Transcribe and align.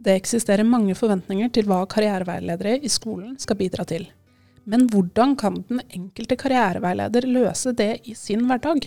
Det 0.00 0.14
eksisterer 0.16 0.64
mange 0.64 0.94
forventninger 0.96 1.50
til 1.52 1.66
hva 1.68 1.82
karriereveiledere 1.90 2.78
i 2.80 2.88
skolen 2.88 3.34
skal 3.40 3.58
bidra 3.60 3.84
til. 3.84 4.06
Men 4.64 4.86
hvordan 4.88 5.34
kan 5.40 5.58
den 5.68 5.82
enkelte 5.92 6.38
karriereveileder 6.40 7.26
løse 7.28 7.74
det 7.76 7.92
i 8.08 8.14
sin 8.16 8.46
hverdag? 8.48 8.86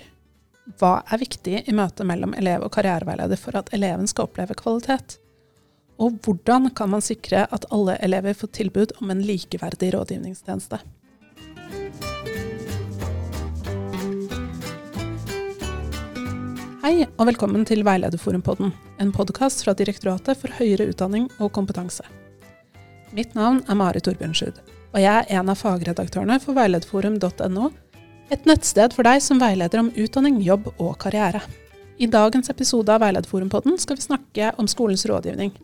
Hva 0.80 0.94
er 1.12 1.22
viktig 1.22 1.60
i 1.68 1.76
møtet 1.76 2.08
mellom 2.08 2.34
elev 2.40 2.66
og 2.66 2.74
karriereveileder 2.74 3.38
for 3.38 3.60
at 3.60 3.70
eleven 3.76 4.10
skal 4.10 4.30
oppleve 4.30 4.58
kvalitet? 4.58 5.20
Og 6.02 6.18
hvordan 6.26 6.72
kan 6.74 6.90
man 6.90 7.04
sikre 7.06 7.46
at 7.46 7.68
alle 7.70 8.00
elever 8.02 8.34
får 8.38 8.54
tilbud 8.58 8.96
om 9.02 9.14
en 9.14 9.22
likeverdig 9.22 9.92
rådgivningstjeneste? 9.94 10.80
Hei, 16.84 17.06
og 17.16 17.30
velkommen 17.30 17.62
til 17.64 17.80
Veilederforumpodden, 17.88 18.74
en 19.00 19.12
podkast 19.16 19.62
fra 19.64 19.72
Direktoratet 19.72 20.36
for 20.36 20.52
høyere 20.58 20.90
utdanning 20.92 21.30
og 21.38 21.54
kompetanse. 21.56 22.04
Mitt 23.16 23.38
navn 23.40 23.62
er 23.72 23.78
Mari 23.80 24.02
Torbjørnsrud, 24.04 24.60
og 24.92 24.98
jeg 25.00 25.22
er 25.22 25.40
en 25.40 25.54
av 25.54 25.62
fagredaktørene 25.62 26.42
for 26.44 26.58
veilederforum.no, 26.58 27.70
et 28.36 28.52
nettsted 28.52 28.98
for 28.98 29.08
deg 29.08 29.24
som 29.24 29.40
veileder 29.40 29.80
om 29.80 29.94
utdanning, 29.96 30.44
jobb 30.44 30.68
og 30.74 30.98
karriere. 31.06 31.40
I 32.04 32.12
dagens 32.12 32.52
episode 32.52 32.92
av 32.92 33.00
Veilederforumpodden 33.06 33.80
skal 33.80 34.02
vi 34.02 34.08
snakke 34.10 34.52
om 34.60 34.68
skolens 34.68 35.08
rådgivning. 35.08 35.56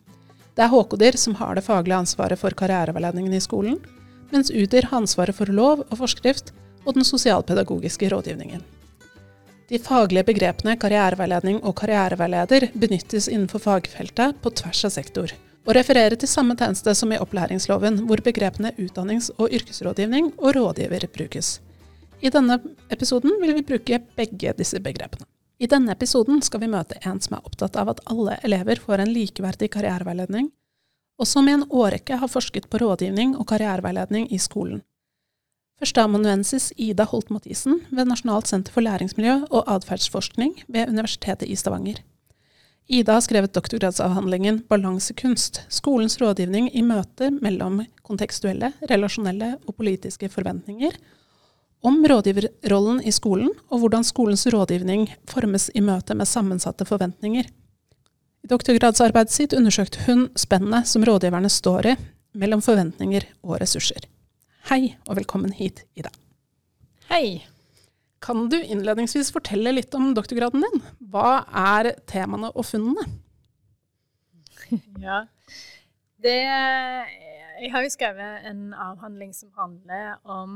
Det 0.56 0.70
er 0.70 0.72
HKDIR 0.72 1.20
som 1.20 1.36
har 1.44 1.60
det 1.60 1.68
faglige 1.68 2.00
ansvaret 2.00 2.40
for 2.40 2.56
karriereveiledningen 2.56 3.36
i 3.36 3.44
skolen, 3.44 3.76
mens 4.32 4.56
UDIR 4.56 4.88
har 4.94 5.04
ansvaret 5.04 5.36
for 5.36 5.52
lov 5.52 5.84
og 5.90 6.00
forskrift 6.00 6.56
og 6.86 6.94
den 6.96 7.04
sosialpedagogiske 7.04 8.08
rådgivningen. 8.16 8.64
De 9.70 9.78
faglige 9.80 10.26
begrepene 10.26 10.74
karriereveiledning 10.82 11.60
og 11.62 11.76
karriereveileder 11.78 12.72
benyttes 12.74 13.28
innenfor 13.30 13.62
fagfeltet 13.62 14.40
på 14.42 14.52
tvers 14.58 14.80
av 14.88 14.94
sektor, 14.96 15.34
og 15.68 15.76
refererer 15.78 16.18
til 16.18 16.32
samme 16.32 16.56
tjeneste 16.58 16.96
som 16.98 17.14
i 17.14 17.20
opplæringsloven, 17.22 18.00
hvor 18.10 18.24
begrepene 18.26 18.72
utdannings- 18.82 19.30
og 19.38 19.54
yrkesrådgivning 19.54 20.32
og 20.40 20.56
rådgiver 20.58 21.06
brukes. 21.14 21.60
I 22.20 22.32
denne 22.34 22.58
episoden 22.90 23.38
vil 23.44 23.54
vi 23.60 23.68
bruke 23.70 24.02
begge 24.18 24.56
disse 24.58 24.82
begrepene. 24.82 25.30
I 25.62 25.70
denne 25.70 25.94
episoden 25.94 26.42
skal 26.42 26.64
vi 26.64 26.72
møte 26.74 26.98
en 27.06 27.22
som 27.22 27.38
er 27.38 27.46
opptatt 27.46 27.78
av 27.78 27.94
at 27.94 28.02
alle 28.10 28.40
elever 28.48 28.82
får 28.82 29.04
en 29.04 29.14
likeverdig 29.14 29.70
karriereveiledning, 29.76 30.50
og 31.20 31.28
som 31.30 31.46
i 31.46 31.54
en 31.54 31.68
årrekke 31.70 32.18
har 32.18 32.32
forsket 32.32 32.72
på 32.72 32.82
rådgivning 32.82 33.38
og 33.38 33.46
karriereveiledning 33.52 34.32
i 34.34 34.42
skolen. 34.42 34.82
Førsteamanuensis 35.80 36.74
Ida 36.76 37.06
Holt 37.08 37.30
Mathisen 37.32 37.78
ved 37.96 38.10
Nasjonalt 38.10 38.50
senter 38.52 38.74
for 38.76 38.84
læringsmiljø 38.84 39.46
og 39.48 39.64
atferdsforskning 39.78 40.58
ved 40.68 40.92
Universitetet 40.92 41.48
i 41.48 41.56
Stavanger. 41.56 42.02
Ida 42.90 43.16
har 43.16 43.24
skrevet 43.24 43.54
doktorgradsavhandlingen 43.56 44.64
'Balansekunst 44.68 45.62
skolens 45.70 46.18
rådgivning 46.20 46.68
i 46.76 46.82
møte 46.82 47.30
mellom 47.32 47.86
kontekstuelle, 48.04 48.74
relasjonelle 48.90 49.56
og 49.68 49.76
politiske 49.76 50.28
forventninger', 50.28 51.00
om 51.82 52.04
rådgiverrollen 52.04 53.00
i 53.08 53.12
skolen, 53.12 53.50
og 53.72 53.80
hvordan 53.80 54.04
skolens 54.04 54.48
rådgivning 54.48 55.08
formes 55.28 55.72
i 55.74 55.80
møte 55.80 56.14
med 56.14 56.28
sammensatte 56.28 56.84
forventninger. 56.86 57.46
I 58.44 58.48
doktorgradsarbeidet 58.48 59.32
sitt 59.32 59.54
undersøkte 59.54 60.04
hun 60.08 60.28
spennet 60.36 60.88
som 60.88 61.04
rådgiverne 61.04 61.50
står 61.50 61.94
i 61.94 61.96
mellom 62.34 62.62
forventninger 62.62 63.24
og 63.44 63.62
ressurser. 63.62 64.19
Hei, 64.70 64.92
og 65.10 65.16
velkommen 65.18 65.50
hit, 65.50 65.80
Ida. 65.98 66.12
Hei. 67.10 67.40
Kan 68.22 68.52
du 68.54 68.60
innledningsvis 68.60 69.32
fortelle 69.34 69.72
litt 69.74 69.96
om 69.98 70.12
doktorgraden 70.14 70.62
din? 70.62 70.84
Hva 71.10 71.40
er 71.58 71.90
temaene 72.06 72.52
og 72.54 72.68
funnene? 72.70 73.02
Ja, 75.02 75.24
det 76.22 76.36
Jeg 76.36 77.72
har 77.74 77.82
jo 77.82 77.90
skrevet 77.96 78.46
en 78.52 78.76
avhandling 78.78 79.34
som 79.34 79.50
handler 79.58 80.20
om 80.22 80.54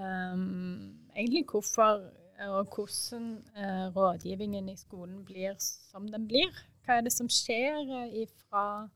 um, 0.00 0.96
egentlig 1.12 1.44
hvorfor 1.52 2.00
og 2.46 2.72
hvordan 2.72 3.28
uh, 3.60 3.92
rådgivningen 3.92 4.72
i 4.72 4.78
skolen 4.80 5.20
blir 5.28 5.60
som 5.60 6.08
den 6.08 6.24
blir. 6.32 6.48
Hva 6.86 6.96
er 6.96 7.04
det 7.04 7.12
som 7.12 7.28
skjer 7.28 8.08
ifra 8.24 8.88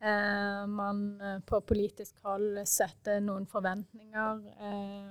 Eh, 0.00 0.66
man 0.66 1.20
eh, 1.20 1.38
på 1.44 1.60
politisk 1.60 2.22
hold 2.24 2.62
setter 2.64 3.18
noen 3.20 3.44
forventninger, 3.48 4.44
eh, 4.64 5.08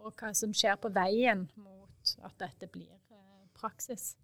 og 0.00 0.14
hva 0.16 0.30
som 0.36 0.52
skjer 0.56 0.78
på 0.80 0.88
veien 0.94 1.42
mot 1.60 2.12
at 2.24 2.36
dette 2.40 2.68
blir 2.72 2.92
praksis. 3.54 4.14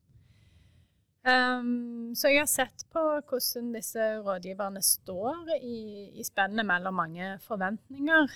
Um, 1.21 2.15
så 2.17 2.31
jeg 2.31 2.41
har 2.41 2.49
sett 2.49 2.87
på 2.93 3.01
hvordan 3.29 3.75
disse 3.75 4.05
rådgiverne 4.25 4.81
står 4.81 5.51
i, 5.59 5.81
i 6.17 6.25
spennet 6.25 6.65
mellom 6.65 6.97
mange 6.97 7.35
forventninger, 7.45 8.33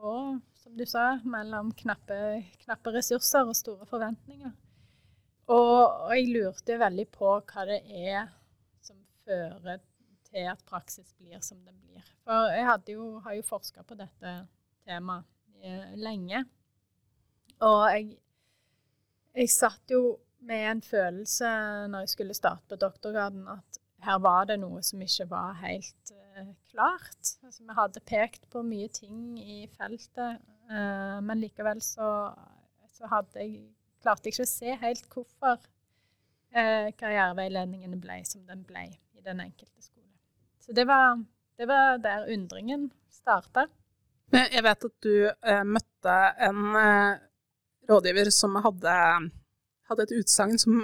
og 0.00 0.38
som 0.62 0.78
du 0.80 0.84
sa, 0.88 1.18
mellom 1.28 1.74
knappe, 1.76 2.16
knappe 2.64 2.94
ressurser 2.96 3.44
og 3.44 3.56
store 3.56 3.88
forventninger. 3.88 4.54
Og, 5.52 5.82
og, 6.08 6.14
jeg 6.16 6.32
lurte 6.32 6.80
veldig 6.80 7.06
på 7.12 7.36
hva 7.36 7.66
det 7.68 7.82
er 7.84 8.32
som 8.82 8.96
fører 9.28 9.84
til 10.26 10.50
at 10.50 10.62
praksis 10.68 11.14
blir 11.18 11.40
som 11.44 11.62
den 11.64 11.78
blir. 11.84 12.04
For 12.26 12.52
jeg 12.52 12.94
jo, 12.94 13.16
har 13.24 13.38
jo 13.38 13.46
forska 13.46 13.84
på 13.86 13.98
dette 13.98 14.36
temaet 14.86 15.26
eh, 15.62 15.96
lenge. 16.00 16.44
Og 17.64 17.82
jeg, 17.94 18.16
jeg 19.36 19.52
satt 19.52 19.92
jo 19.94 20.18
med 20.46 20.70
en 20.70 20.82
følelse 20.84 21.48
når 21.90 22.04
jeg 22.04 22.14
skulle 22.14 22.36
starte 22.36 22.68
på 22.70 22.78
doktorgraden, 22.80 23.46
at 23.48 23.80
her 24.06 24.18
var 24.22 24.44
det 24.48 24.58
noe 24.60 24.82
som 24.86 25.00
ikke 25.02 25.26
var 25.30 25.56
helt 25.62 26.12
uh, 26.12 26.52
klart. 26.70 27.32
Altså, 27.42 27.64
vi 27.64 27.78
hadde 27.78 28.04
pekt 28.06 28.44
på 28.52 28.62
mye 28.66 28.90
ting 28.92 29.38
i 29.40 29.64
feltet, 29.78 30.42
uh, 30.70 31.18
men 31.24 31.40
likevel 31.42 31.80
så, 31.82 32.10
så 32.92 33.08
jeg, 33.34 33.64
klarte 34.04 34.28
jeg 34.28 34.36
ikke 34.36 34.46
å 34.46 34.52
se 34.52 34.78
helt 34.84 35.10
hvorfor 35.12 35.58
uh, 35.58 36.88
karriereveiledningen 37.00 37.98
ble 38.02 38.20
som 38.28 38.46
den 38.46 38.62
ble 38.68 38.88
i 39.16 39.24
den 39.24 39.42
enkelte 39.48 39.80
skolen. 39.80 39.95
Så 40.66 40.74
det 40.74 40.84
var, 40.88 41.24
det 41.58 41.68
var 41.70 41.98
der 42.02 42.26
undringen 42.34 42.88
starta. 43.10 43.68
Jeg 44.34 44.62
vet 44.66 44.86
at 44.88 44.94
du 45.06 45.14
eh, 45.30 45.62
møtte 45.62 46.14
en 46.42 46.62
eh, 46.80 47.18
rådgiver 47.86 48.30
som 48.34 48.58
hadde, 48.64 48.94
hadde 49.90 50.06
et 50.08 50.14
utsagn 50.18 50.58
som 50.58 50.80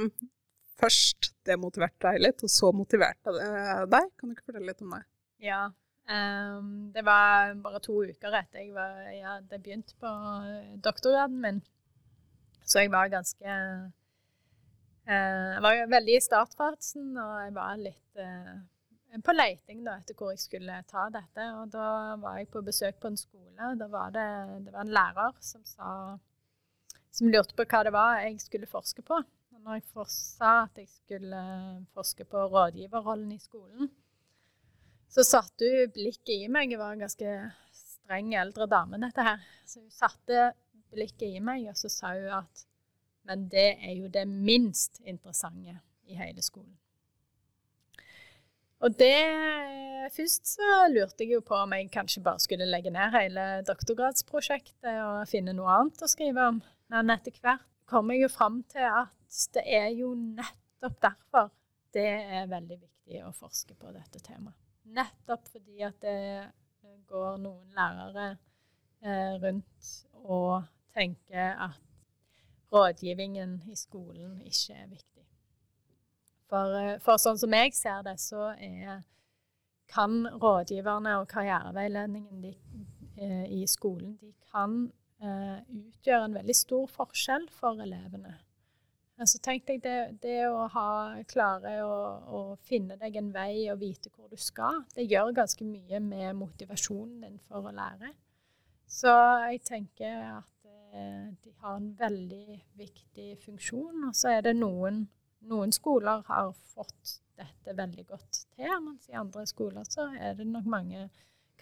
først 0.82 1.32
demotiverte 1.46 2.06
deg 2.06 2.22
litt, 2.22 2.42
og 2.46 2.50
så 2.50 2.70
motiverte 2.74 3.34
deg. 3.34 4.10
Kan 4.18 4.30
du 4.30 4.36
ikke 4.36 4.48
fortelle 4.50 4.70
litt 4.70 4.84
om 4.84 4.94
det? 4.96 5.02
Ja. 5.42 5.62
Um, 6.02 6.90
det 6.94 7.04
var 7.06 7.52
bare 7.62 7.78
to 7.82 8.00
uker 8.02 8.34
etter 8.34 8.58
jeg, 8.58 8.72
var, 8.74 8.96
jeg 9.06 9.22
hadde 9.22 9.58
begynt 9.62 9.92
på 10.02 10.10
doktorgraden 10.82 11.38
min. 11.42 11.60
Så 12.66 12.82
jeg 12.82 12.90
var 12.90 13.10
ganske 13.10 13.46
uh, 13.46 13.86
Jeg 15.06 15.62
var 15.62 15.86
veldig 15.90 16.16
i 16.18 16.22
startfasen, 16.22 17.12
og 17.18 17.32
jeg 17.44 17.54
var 17.54 17.78
litt 17.78 18.22
uh, 18.22 18.58
på 19.20 19.34
leiting 19.34 19.82
da, 19.84 19.98
etter 20.00 20.16
hvor 20.16 20.32
jeg 20.32 20.40
skulle 20.40 20.78
ta 20.88 21.08
dette. 21.12 21.46
Og 21.60 21.72
da 21.74 22.16
var 22.22 22.38
jeg 22.40 22.48
på 22.52 22.62
besøk 22.64 23.00
på 23.02 23.10
en 23.12 23.20
skole, 23.20 23.68
og 23.68 23.80
da 23.80 23.88
var 23.92 24.14
det, 24.14 24.26
det 24.64 24.72
var 24.72 24.86
en 24.86 24.94
lærer 24.96 25.36
som, 25.44 25.64
sa, 25.68 26.16
som 27.12 27.28
lurte 27.32 27.56
på 27.58 27.66
hva 27.68 27.82
det 27.84 27.92
var 27.92 28.22
jeg 28.22 28.40
skulle 28.40 28.70
forske 28.70 29.04
på. 29.04 29.20
Og 29.52 29.60
når 29.60 29.82
jeg 29.82 30.08
sa 30.14 30.54
at 30.62 30.80
jeg 30.80 30.88
skulle 30.88 31.42
forske 31.92 32.24
på 32.24 32.46
rådgiverrollen 32.54 33.36
i 33.36 33.42
skolen, 33.42 33.92
så 35.12 35.24
satte 35.28 35.68
hun 35.68 35.92
blikket 35.92 36.46
i 36.46 36.48
meg. 36.48 36.72
Jeg 36.72 36.80
var 36.80 36.96
en 36.96 37.04
ganske 37.04 37.38
streng 37.76 38.32
eldre 38.40 38.66
dame, 38.70 39.00
dette 39.02 39.28
her. 39.28 39.44
Så 39.68 39.82
hun 39.84 39.92
satte 39.92 40.52
blikket 40.92 41.36
i 41.36 41.42
meg, 41.44 41.68
og 41.68 41.76
så 41.76 41.92
sa 41.92 42.16
hun 42.16 42.32
at 42.40 42.68
men 43.28 43.46
det 43.50 43.68
er 43.78 43.92
jo 43.94 44.08
det 44.10 44.24
minst 44.26 45.00
interessante 45.06 45.76
i 46.10 46.16
hele 46.18 46.42
skolen. 46.42 46.74
Og 48.82 48.98
det 48.98 49.16
Først 50.12 50.48
så 50.56 50.68
lurte 50.90 51.22
jeg 51.22 51.36
jo 51.36 51.42
på 51.46 51.54
om 51.56 51.72
jeg 51.72 51.86
kanskje 51.94 52.20
bare 52.24 52.42
skulle 52.42 52.66
legge 52.68 52.90
ned 52.92 53.14
hele 53.14 53.44
doktorgradsprosjektet 53.64 54.98
og 54.98 55.28
finne 55.30 55.54
noe 55.56 55.70
annet 55.72 56.02
å 56.02 56.08
skrive 56.10 56.48
om. 56.50 56.58
Men 56.92 57.12
etter 57.14 57.38
hvert 57.40 57.62
kom 57.88 58.10
jeg 58.12 58.24
jo 58.24 58.30
fram 58.32 58.58
til 58.72 58.84
at 58.88 59.44
det 59.54 59.62
er 59.78 59.88
jo 59.94 60.10
nettopp 60.18 60.98
derfor 61.06 61.52
det 61.94 62.08
er 62.08 62.50
veldig 62.50 62.80
viktig 62.80 63.22
å 63.24 63.30
forske 63.36 63.76
på 63.78 63.92
dette 63.94 64.20
temaet. 64.24 64.58
Nettopp 64.92 65.46
fordi 65.52 65.84
at 65.86 66.02
det 66.02 66.18
går 67.08 67.38
noen 67.40 67.72
lærere 67.76 68.28
eh, 69.04 69.38
rundt 69.40 69.92
og 70.24 70.66
tenker 70.96 71.54
at 71.68 71.80
rådgivningen 72.72 73.60
i 73.70 73.76
skolen 73.78 74.40
ikke 74.48 74.76
er 74.76 74.90
viktig. 74.90 75.11
For, 76.52 76.76
eh, 76.76 76.98
for, 77.00 77.16
sånn 77.20 77.40
som 77.40 77.54
jeg 77.56 77.72
ser 77.72 78.04
det, 78.04 78.18
så 78.20 78.50
er, 78.52 79.00
kan 79.88 80.26
rådgiverne 80.42 81.16
og 81.22 81.28
karriereveiledningen 81.32 82.44
de, 82.44 82.52
eh, 83.16 83.46
i 83.56 83.62
skolen 83.70 84.18
de 84.20 84.34
kan 84.52 84.84
eh, 85.24 85.60
utgjøre 85.64 86.28
en 86.28 86.40
veldig 86.42 86.56
stor 86.56 86.88
forskjell 86.92 87.48
for 87.56 87.80
elevene. 87.80 88.36
Så 89.22 89.38
tenkte 89.38 89.76
jeg 89.76 89.82
det, 89.84 89.98
det 90.24 90.38
å 90.48 90.64
ha, 90.72 90.88
klare 91.30 91.76
å, 91.86 91.96
å, 92.26 92.38
finne 92.66 92.96
deg 92.98 93.20
en 93.20 93.28
vei 93.30 93.68
og 93.70 93.78
vite 93.78 94.10
hvor 94.10 94.26
du 94.32 94.40
skal, 94.40 94.80
det 94.96 95.04
gjør 95.06 95.30
ganske 95.36 95.66
mye 95.68 96.00
med 96.02 96.34
motivasjonen 96.40 97.20
din 97.22 97.36
for 97.46 97.68
å 97.68 97.74
lære. 97.76 98.10
Så 98.90 99.12
jeg 99.52 99.62
tenker 99.68 100.16
at 100.40 100.66
eh, 100.66 101.28
de 101.44 101.52
har 101.62 101.78
en 101.78 101.92
veldig 102.00 102.58
viktig 102.80 103.28
funksjon. 103.44 104.08
Og 104.08 104.16
så 104.16 104.34
er 104.34 104.42
det 104.48 104.56
noen, 104.58 105.04
noen 105.50 105.72
skoler 105.74 106.22
har 106.26 106.52
fått 106.74 107.18
dette 107.38 107.74
veldig 107.76 108.04
godt 108.06 108.42
til, 108.56 108.74
mens 108.84 109.08
i 109.10 109.16
andre 109.18 109.46
skoler 109.48 109.86
så 109.88 110.08
er 110.18 110.36
det 110.38 110.46
nok 110.46 110.68
mange 110.70 111.08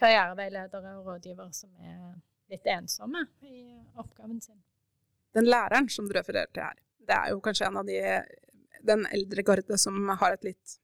karriereveiledere 0.01 0.97
og 0.99 1.07
rådgivere 1.07 1.53
som 1.55 1.71
er 1.79 2.19
litt 2.51 2.67
ensomme 2.67 3.23
i 3.47 3.63
oppgaven 3.95 4.41
sin. 4.43 4.59
Den 5.33 5.47
læreren 5.47 5.87
som 5.89 6.07
du 6.07 6.15
refererer 6.17 6.51
til 6.51 6.65
her, 6.65 6.79
det 7.07 7.17
er 7.17 7.31
jo 7.31 7.41
kanskje 7.43 7.67
en 7.69 7.79
av 7.81 7.87
de 7.87 7.99
den 8.85 9.05
eldre 9.13 9.43
garde 9.45 9.77
som 9.77 9.97
har 10.09 10.35
et 10.35 10.51
litt 10.51 10.77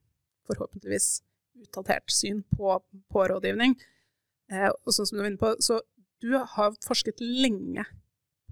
forhåpentligvis 0.47 1.21
utdatert 1.63 2.13
syn 2.13 2.43
på, 2.53 2.77
på 3.11 3.27
rådgivning. 3.31 3.75
Eh, 4.51 4.69
og 4.69 4.93
sånn 4.93 5.09
som 5.09 5.17
du 5.17 5.23
var 5.23 5.31
inne 5.31 5.41
på, 5.41 5.53
så 5.63 5.81
du 6.23 6.33
har 6.37 6.77
forsket 6.85 7.21
lenge 7.21 7.85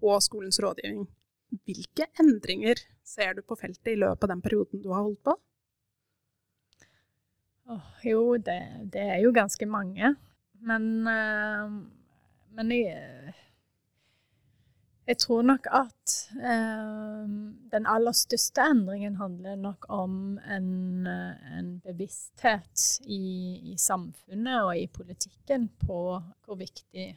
på 0.01 0.17
skolens 0.23 0.59
rådgivning. 0.63 1.05
Hvilke 1.65 2.09
endringer 2.21 2.81
ser 3.05 3.35
du 3.37 3.43
på 3.45 3.57
feltet 3.59 3.93
i 3.93 3.99
løpet 3.99 4.25
av 4.25 4.33
den 4.33 4.43
perioden 4.45 4.81
du 4.83 4.89
har 4.93 5.05
holdt 5.05 5.23
på? 5.25 5.35
Oh, 7.65 7.89
jo, 8.05 8.37
det, 8.37 8.59
det, 8.93 9.01
er 9.01 9.23
jo 9.23 9.33
ganske 9.33 9.65
mange. 9.65 10.13
Men, 10.65 10.83
uh, 11.07 11.71
men 12.53 12.71
jeg, 12.71 13.33
jeg 15.07 15.17
tror 15.17 15.41
nok 15.41 15.67
at 15.73 16.13
uh, 16.37 17.25
den 17.73 17.89
aller 17.89 18.13
største 18.13 18.61
endringen 18.69 19.17
handler 19.17 19.57
nok 19.57 19.89
om 19.89 20.37
en, 20.45 21.07
en 21.07 21.73
bevissthet 21.85 22.85
i, 23.01 23.21
i, 23.73 23.75
samfunnet 23.81 24.61
og 24.61 24.77
i 24.77 24.87
politikken 24.87 25.69
på 25.81 25.99
hvor 26.45 26.61
viktig 26.61 27.15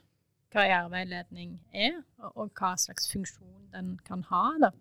karriereveiledning 0.52 1.58
er, 1.76 2.00
og, 2.18 2.36
og 2.36 2.52
hva 2.56 2.72
slags 2.80 3.12
funksjon 3.12 3.68
den 3.76 3.98
kan 4.08 4.24
ha. 4.32 4.46
Da. 4.64 4.72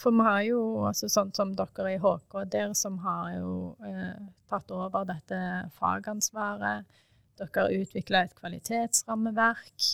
For 0.00 0.16
vi 0.16 0.24
har 0.24 0.40
jo, 0.46 0.60
altså 0.88 1.10
sånn 1.12 1.32
som 1.36 1.52
dere 1.56 1.92
i 1.92 2.00
HK, 2.00 2.38
dere 2.48 2.74
som 2.78 2.96
har 3.04 3.34
jo 3.36 3.54
eh, 3.84 4.16
tatt 4.48 4.72
over 4.72 5.04
dette 5.08 5.40
fagansvaret. 5.76 6.88
Dere 7.36 7.64
har 7.66 7.76
utvikla 7.76 8.24
et 8.24 8.36
kvalitetsrammeverk. 8.38 9.90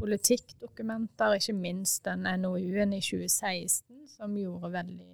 politikkdokumenter, 0.00 1.38
ikke 1.38 1.56
minst 1.56 2.04
den 2.04 2.28
NOU-en 2.42 2.94
i 2.96 3.02
2016 3.04 4.08
som 4.16 4.36
gjorde 4.36 4.72
veldig 4.72 5.12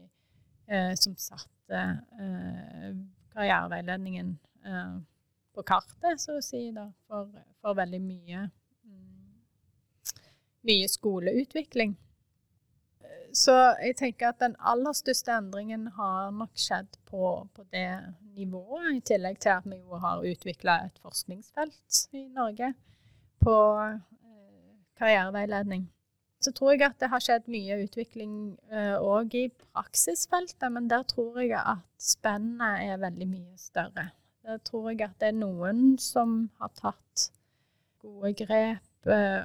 eh, 0.71 0.93
Som 0.99 1.17
satte 1.19 1.83
eh, 2.19 2.93
karriereveiledningen 3.35 4.39
eh, 4.67 4.95
på 5.55 5.63
kartet, 5.67 6.21
så 6.21 6.39
å 6.39 6.45
si, 6.45 6.69
da, 6.75 6.87
for, 7.09 7.31
for 7.63 7.79
veldig 7.79 8.01
mye, 8.03 8.49
mye 10.67 10.89
skoleutvikling. 10.91 11.97
Så 13.37 13.53
jeg 13.83 13.97
tenker 13.99 14.31
at 14.31 14.41
den 14.41 14.55
aller 14.65 14.95
største 14.97 15.35
endringen 15.35 15.91
har 15.97 16.31
nok 16.33 16.55
skjedd 16.57 16.97
på, 17.11 17.45
på 17.53 17.65
det 17.75 17.91
nivået, 18.37 18.95
i 18.97 19.03
tillegg 19.13 19.41
til 19.43 19.53
at 19.53 19.67
vi 19.69 19.77
jo 19.77 19.99
har 20.01 20.25
utvikla 20.25 20.79
et 20.87 21.03
forskningsfelt 21.03 21.99
i 22.17 22.25
Norge 22.33 22.73
på 23.45 23.57
eh, 23.83 24.79
karriereveiledning. 24.97 25.85
Så 26.41 26.53
tror 26.53 26.77
jeg 26.77 26.87
at 26.87 27.01
det 27.01 27.11
har 27.13 27.23
skjedd 27.25 27.49
mye 27.53 27.79
utvikling 27.85 28.33
òg 29.01 29.35
eh, 29.35 29.49
i 29.49 29.53
praksisfeltet, 29.75 30.69
men 30.73 30.89
der 30.89 31.05
tror 31.09 31.41
jeg 31.43 31.61
at 31.61 31.85
spennet 32.01 32.89
er 32.89 33.03
veldig 33.03 33.29
mye 33.29 33.61
større. 33.61 34.11
Der 34.47 34.61
tror 34.65 34.91
jeg 34.93 35.09
at 35.09 35.17
det 35.21 35.33
er 35.33 35.41
noen 35.41 35.97
som 36.01 36.47
har 36.61 36.73
tatt 36.79 37.31
gode 38.01 38.33
grep 38.39 39.13
eh, 39.13 39.45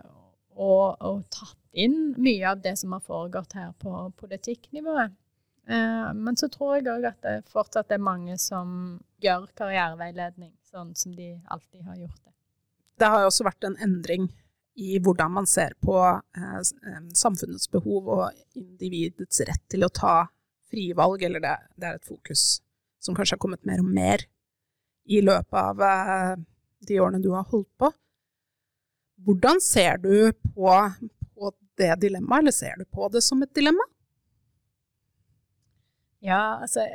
og, 0.55 0.97
og 0.99 1.23
tatt 1.31 1.57
inn 1.71 2.13
mye 2.19 2.49
av 2.49 2.61
det 2.63 2.75
som 2.79 2.91
har 2.95 3.03
foregått 3.05 3.55
her 3.55 3.71
på 3.79 3.91
politikknivået. 4.19 5.13
Eh, 5.67 6.13
men 6.13 6.37
så 6.37 6.49
tror 6.51 6.77
jeg 6.77 6.89
òg 6.91 7.07
at 7.11 7.21
det 7.23 7.51
fortsatt 7.51 7.93
er 7.93 8.01
mange 8.01 8.37
som 8.41 8.99
gjør 9.23 9.47
karriereveiledning 9.57 10.53
sånn 10.71 10.93
som 10.97 11.15
de 11.15 11.33
alltid 11.53 11.85
har 11.85 11.99
gjort 11.99 12.21
det. 12.23 12.33
Det 13.01 13.09
har 13.13 13.25
også 13.25 13.45
vært 13.47 13.67
en 13.67 13.77
endring 13.81 14.27
i 14.81 14.97
hvordan 15.03 15.33
man 15.35 15.47
ser 15.49 15.75
på 15.83 15.97
eh, 16.01 16.59
eh 16.59 16.99
samfunnets 17.17 17.69
behov 17.71 18.09
og 18.17 18.57
individets 18.57 19.43
rett 19.47 19.63
til 19.69 19.85
å 19.85 19.93
ta 19.93 20.15
frie 20.71 20.95
valg, 20.95 21.23
eller 21.23 21.43
det, 21.43 21.55
det, 21.75 21.87
er 21.87 21.99
et 21.99 22.07
fokus 22.07 22.61
som 23.03 23.15
kanskje 23.15 23.35
har 23.35 23.43
kommet 23.43 23.65
mer 23.67 23.81
og 23.83 23.89
mer 23.91 24.23
i 25.03 25.19
løpet 25.21 25.57
av 25.81 26.37
de 26.87 26.99
årene 27.01 27.19
du 27.19 27.31
har 27.33 27.43
holdt 27.49 27.69
på. 27.81 27.89
Hvordan 29.25 29.61
ser 29.61 29.97
du 30.01 30.31
på, 30.53 30.75
det 31.77 31.95
dilemmaet, 32.01 32.43
eller 32.43 32.53
ser 32.53 32.77
du 32.77 32.85
på 32.85 33.07
det 33.13 33.23
som 33.25 33.41
et 33.43 33.53
dilemma? 33.55 33.85
Ja, 36.21 36.61
altså 36.61 36.85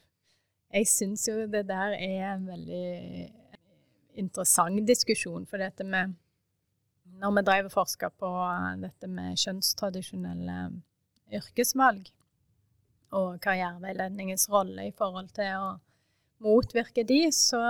Jeg 0.74 0.88
syns 0.90 1.28
jo 1.28 1.44
det 1.46 1.68
der 1.68 1.94
er 1.94 2.32
en 2.32 2.48
veldig 2.50 3.28
interessant 4.18 4.80
diskusjon. 4.86 5.46
For 5.46 5.62
dette 5.62 5.86
med 5.86 6.16
Når 7.20 7.36
vi 7.36 7.42
drev 7.46 7.68
og 7.68 7.72
forska 7.72 8.08
på 8.18 8.28
dette 8.82 9.06
med 9.06 9.38
kjønnstradisjonelle 9.38 10.56
yrkesvalg 11.36 12.08
og 13.14 13.36
karriereveiledningens 13.44 14.48
rolle 14.50 14.88
i 14.88 14.94
forhold 14.96 15.28
til 15.36 15.52
å 15.60 15.68
motvirke 16.42 17.04
de, 17.06 17.20
så, 17.30 17.60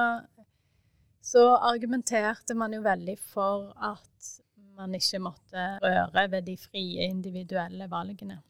så 1.25 1.44
argumenterte 1.56 2.56
man 2.59 2.75
jo 2.76 2.82
veldig 2.85 3.17
for 3.32 3.71
at 3.81 4.32
man 4.76 4.94
ikke 4.97 5.23
måtte 5.23 5.65
røre 5.82 6.26
ved 6.32 6.43
de 6.49 6.56
frie, 6.59 7.06
individuelle 7.09 7.88
valgene. 7.91 8.41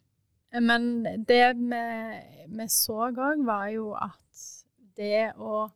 Men 0.63 1.05
det 1.29 1.47
vi, 1.59 1.85
vi 2.47 2.67
så 2.71 3.09
òg, 3.11 3.43
var 3.47 3.69
jo 3.75 3.93
at 3.99 4.45
det 4.99 5.35
å 5.39 5.67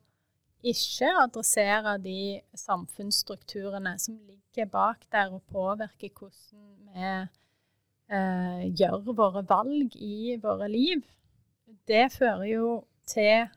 ikke 0.63 1.11
adressere 1.23 1.95
de 2.03 2.39
samfunnsstrukturene 2.57 3.95
som 3.99 4.17
ligger 4.27 4.67
bak 4.71 5.05
der 5.11 5.31
og 5.35 5.43
påvirker 5.51 6.11
hvordan 6.15 6.65
vi 6.89 7.11
eh, 8.15 8.63
gjør 8.75 9.11
våre 9.15 9.43
valg 9.47 9.95
i 9.95 10.35
våre 10.41 10.67
liv, 10.71 11.03
det 11.87 12.09
fører 12.15 12.47
jo 12.49 12.71
til 13.07 13.47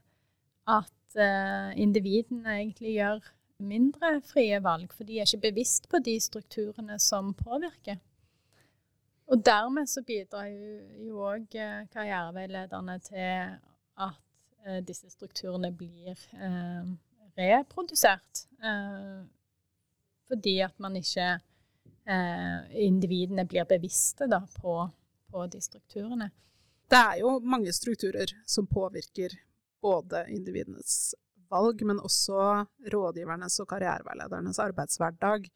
at 0.71 0.93
eh, 1.16 1.73
individene 1.81 2.59
egentlig 2.61 2.97
gjør 2.97 3.28
mindre 3.62 4.16
frie 4.26 4.59
valg, 4.62 4.92
for 4.95 5.07
de 5.07 5.21
er 5.21 5.28
ikke 5.28 5.50
bevisst 5.50 5.88
på 5.90 6.00
de 6.02 6.16
strukturene 6.21 6.99
som 7.02 7.33
påvirker. 7.38 8.00
Og 9.33 9.45
dermed 9.47 9.88
så 9.88 10.02
bidrar 10.04 10.50
jo 11.07 11.23
òg 11.25 11.54
eh, 11.57 11.85
karriereveilederne 11.92 12.99
til 13.07 13.54
at 14.02 14.19
eh, 14.66 14.81
disse 14.85 15.11
strukturene 15.12 15.71
blir 15.73 16.19
eh, 16.37 16.90
reprodusert. 17.38 18.45
Eh, 18.62 19.23
fordi 20.28 20.59
at 20.64 20.78
man 20.81 20.97
ikke 20.97 21.28
eh, 22.09 22.59
Individene 22.85 23.47
blir 23.49 23.69
bevisste 23.69 24.28
da, 24.31 24.42
på, 24.61 24.76
på 25.31 25.47
de 25.52 25.61
strukturene. 25.61 26.31
Det 26.92 26.99
er 26.99 27.23
jo 27.23 27.38
mange 27.40 27.73
strukturer 27.73 28.35
som 28.47 28.66
påvirker 28.69 29.38
både 29.83 30.25
individenes 30.33 31.15
valg, 31.53 31.83
men 31.87 32.01
også 32.01 32.65
rådgivernes 32.95 33.59
og 33.62 33.69
karriereveiledernes 33.73 34.61
arbeidshverdag. 34.62 35.49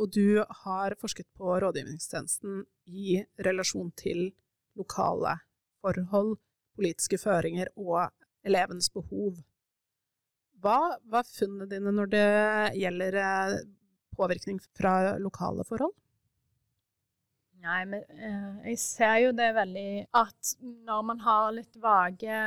Og 0.00 0.08
du 0.14 0.40
har 0.64 0.96
forsket 1.00 1.28
på 1.36 1.58
rådgivningstjenesten 1.60 2.62
i 2.88 3.20
relasjon 3.44 3.92
til 4.00 4.30
lokale 4.78 5.36
forhold, 5.84 6.38
politiske 6.78 7.18
føringer 7.20 7.68
og 7.76 8.08
elevens 8.46 8.88
behov. 8.94 9.36
Hva 10.62 10.96
var 11.10 11.28
funnene 11.28 11.68
dine 11.68 11.92
når 11.92 12.12
det 12.12 12.28
gjelder 12.78 13.18
eh, 13.20 13.56
påvirkning 14.16 14.60
fra 14.78 15.18
lokale 15.20 15.66
forhold? 15.68 15.94
Nei, 17.62 17.82
men 17.86 18.02
eh, 18.18 18.70
jeg 18.72 18.78
ser 18.82 19.16
jo 19.22 19.32
det 19.38 19.52
veldig 19.54 19.90
at 20.18 20.52
når 20.88 21.02
man 21.06 21.20
har 21.22 21.52
litt 21.54 21.76
vage 21.82 22.38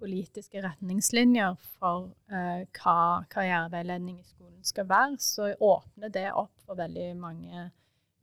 politiske 0.00 0.62
retningslinjer 0.64 1.58
for 1.76 2.06
uh, 2.32 2.62
hva 2.78 2.96
karriereveiledning 3.32 4.16
i 4.22 4.24
skolen 4.24 4.62
skal 4.64 4.88
være, 4.88 5.18
så 5.20 5.50
åpner 5.60 6.12
det 6.14 6.30
opp 6.30 6.54
for 6.64 6.80
veldig 6.80 7.10
mange 7.20 7.66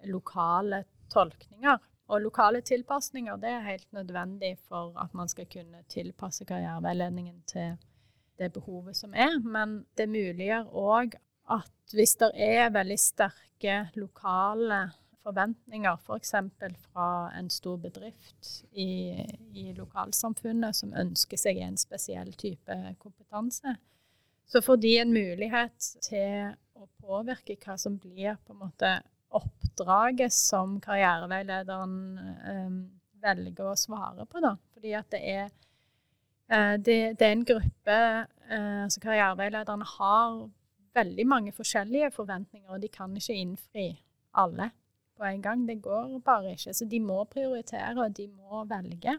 lokale 0.10 0.84
tolkninger. 1.14 1.78
Og 2.10 2.24
lokale 2.24 2.64
tilpasninger 2.66 3.38
det 3.38 3.52
er 3.54 3.68
helt 3.68 3.92
nødvendig 3.94 4.56
for 4.66 4.96
at 4.98 5.14
man 5.14 5.30
skal 5.30 5.46
kunne 5.52 5.84
tilpasse 5.92 6.48
karriereveiledningen 6.50 7.44
til 7.52 7.76
det 8.42 8.50
behovet 8.56 8.98
som 8.98 9.14
er. 9.14 9.38
Men 9.44 9.84
det 9.98 10.10
muliggjør 10.10 10.74
òg 10.74 11.14
at 11.54 11.94
hvis 11.94 12.16
det 12.22 12.32
er 12.34 12.74
veldig 12.74 12.98
sterke 13.02 13.78
lokale 14.02 14.88
forventninger, 15.30 16.00
f.eks. 16.02 16.34
For 16.60 16.76
fra 16.90 17.10
en 17.38 17.50
stor 17.54 17.78
bedrift 17.84 18.50
i, 18.72 19.22
i, 19.54 19.70
lokalsamfunnet 19.78 20.76
som 20.82 20.96
ønsker 20.98 21.40
seg 21.40 21.62
en 21.64 21.78
spesiell 21.80 22.34
type 22.40 22.80
kompetanse, 23.02 23.76
så 24.50 24.62
får 24.66 24.82
de 24.82 24.96
en 25.04 25.14
mulighet 25.14 25.92
til 26.06 26.52
å 26.80 26.88
påvirke 27.04 27.58
hva 27.62 27.78
som 27.78 28.00
blir 28.02 28.40
på 28.46 28.56
en 28.56 28.64
måte 28.64 28.94
oppdraget 29.30 30.34
som 30.34 30.80
karriereveilederen 30.82 31.98
eh, 32.50 32.78
velger 33.22 33.70
å 33.70 33.78
svare 33.78 34.26
på. 34.26 34.42
Da. 34.42 34.56
Fordi 34.74 34.96
at 34.98 35.12
det 35.14 35.22
er, 35.22 35.52
eh, 36.50 36.76
det, 36.82 37.00
det 37.20 37.28
er 37.28 37.36
en 37.36 37.46
gruppe 37.46 38.00
eh, 38.50 38.84
altså 38.88 39.04
Karriereveilederne 39.04 39.86
har 40.00 40.40
veldig 40.98 41.26
mange 41.30 41.54
forskjellige 41.54 42.10
forventninger, 42.16 42.72
og 42.74 42.82
de 42.82 42.90
kan 42.90 43.14
ikke 43.16 43.38
innfri 43.38 43.92
alle 44.34 44.72
på 45.20 45.28
en 45.28 45.44
gang. 45.44 45.66
Det 45.68 45.82
går 45.84 46.16
bare 46.26 46.56
ikke. 46.56 46.74
Så 46.74 46.88
de 46.90 47.02
må 47.04 47.24
prioritere, 47.30 47.98
og 48.00 48.16
de 48.18 48.28
må 48.32 48.64
velge. 48.70 49.18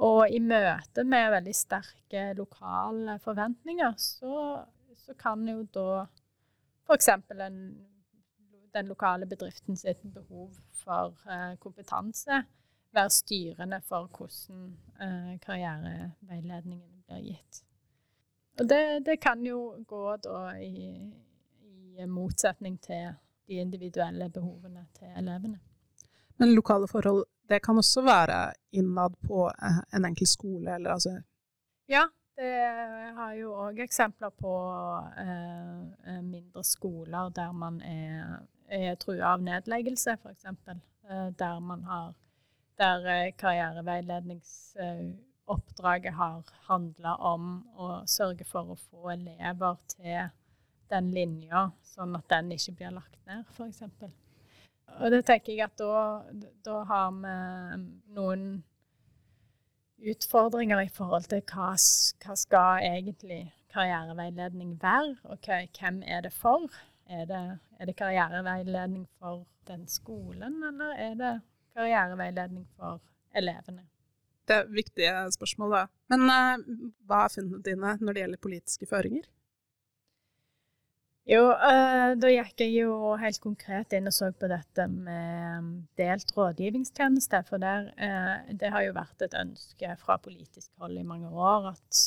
Og 0.00 0.22
i 0.32 0.38
møte 0.40 1.04
med 1.04 1.32
veldig 1.34 1.54
sterke 1.56 2.30
lokale 2.36 3.18
forventninger, 3.20 3.96
så, 4.00 4.62
så 4.96 5.16
kan 5.18 5.44
jo 5.48 5.64
da 5.74 6.04
f.eks. 6.88 7.10
den 8.74 8.88
lokale 8.88 9.26
bedriften 9.28 9.76
sitt 9.76 10.00
behov 10.14 10.54
for 10.80 11.18
eh, 11.28 11.58
kompetanse 11.60 12.44
være 12.94 13.10
styrende 13.10 13.80
for 13.86 14.08
hvordan 14.16 14.78
eh, 15.00 15.34
karriereveiledningen 15.40 17.02
blir 17.06 17.22
gitt. 17.28 17.62
Og 18.60 18.68
det, 18.68 19.06
det 19.06 19.20
kan 19.20 19.46
jo 19.46 19.84
gå 19.86 20.16
da 20.24 20.40
i, 20.60 21.12
i 21.98 22.06
motsetning 22.06 22.80
til 22.82 23.12
de 23.50 23.58
individuelle 23.58 24.30
behovene 24.30 24.86
til 24.96 25.10
elevene. 25.18 25.58
Men 26.40 26.54
lokale 26.54 26.88
forhold, 26.88 27.24
det 27.50 27.60
kan 27.64 27.78
også 27.78 28.04
være 28.06 28.38
innad 28.72 29.18
på 29.26 29.48
eh, 29.50 29.82
en 29.96 30.06
enkelt 30.08 30.30
skole, 30.30 30.74
eller 30.74 30.94
altså 30.96 31.18
Ja, 31.90 32.06
det 32.38 32.52
har 33.16 33.34
jo 33.36 33.50
òg 33.66 33.82
eksempler 33.84 34.30
på 34.38 34.54
eh, 35.20 36.20
mindre 36.22 36.64
skoler 36.64 37.32
der 37.36 37.52
man 37.52 37.80
er, 37.82 38.38
er 38.70 38.94
trua 39.02 39.34
av 39.34 39.42
nedleggelse, 39.44 40.16
f.eks. 40.22 40.46
Eh, 41.10 41.28
der 41.38 41.60
man 41.60 41.84
har 41.84 42.14
Der 42.80 43.04
eh, 43.12 43.32
karriereveilednings 43.36 44.76
eh, 44.80 45.10
oppdraget 45.44 46.14
har 46.14 46.46
handla 46.68 47.16
om 47.16 47.50
å 47.76 47.88
sørge 48.08 48.46
for 48.48 48.72
å 48.72 48.78
få 48.78 49.10
elever 49.12 49.76
til 49.92 50.30
den 50.90 51.12
linja, 51.14 51.68
sånn 51.86 52.16
at 52.18 52.26
den 52.32 52.52
ikke 52.56 52.76
blir 52.78 52.96
lagt 52.96 53.18
ned, 53.28 53.46
f.eks. 53.54 53.84
Og 54.98 55.12
det 55.14 55.22
tenker 55.28 55.54
jeg 55.54 55.68
at 55.68 55.78
da, 55.78 56.24
da 56.66 56.80
har 56.88 57.14
vi 57.14 57.34
noen 58.16 58.44
utfordringer 60.00 60.80
i 60.82 60.92
forhold 60.92 61.28
til 61.30 61.42
hva, 61.52 61.72
hva 62.24 62.36
skal 62.38 62.86
egentlig 62.88 63.42
karriereveiledning 63.70 64.74
være, 64.82 65.16
og 65.30 65.46
hvem 65.46 66.02
er 66.06 66.24
det 66.26 66.32
for? 66.34 66.66
Er 67.10 67.26
det, 67.26 67.44
er 67.78 67.86
det 67.86 67.96
karriereveiledning 67.98 69.06
for 69.18 69.46
den 69.68 69.86
skolen, 69.88 70.62
eller 70.66 70.94
er 70.96 71.14
det 71.18 71.34
karriereveiledning 71.76 72.66
for 72.76 73.00
elevene? 73.34 73.86
Det 74.48 74.56
er 74.56 74.70
viktige 74.74 75.14
spørsmål, 75.32 75.74
da. 75.76 75.82
Men 76.10 76.24
uh, 76.26 76.86
hva 77.06 77.24
er 77.24 77.34
funnene 77.34 77.62
dine 77.62 77.92
når 78.00 78.16
det 78.16 78.24
gjelder 78.24 78.42
politiske 78.42 78.88
føringer? 78.90 79.28
Jo, 81.30 81.44
uh, 81.54 82.16
da 82.18 82.30
gikk 82.32 82.64
jeg 82.64 82.72
jo 82.80 83.12
helt 83.20 83.38
konkret 83.42 83.94
inn 83.94 84.10
og 84.10 84.14
så 84.16 84.32
på 84.34 84.48
dette 84.50 84.88
med 84.90 85.68
delt 86.00 86.32
rådgivningstjeneste. 86.34 87.44
For 87.46 87.62
der, 87.62 87.92
uh, 87.94 88.50
det 88.50 88.72
har 88.74 88.82
jo 88.88 88.96
vært 88.96 89.22
et 89.22 89.36
ønske 89.38 89.94
fra 90.00 90.18
politisk 90.18 90.72
hold 90.82 90.98
i 90.98 91.06
mange 91.06 91.30
år 91.30 91.70
at 91.70 92.02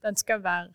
den 0.00 0.16
skal 0.16 0.38
være, 0.40 0.70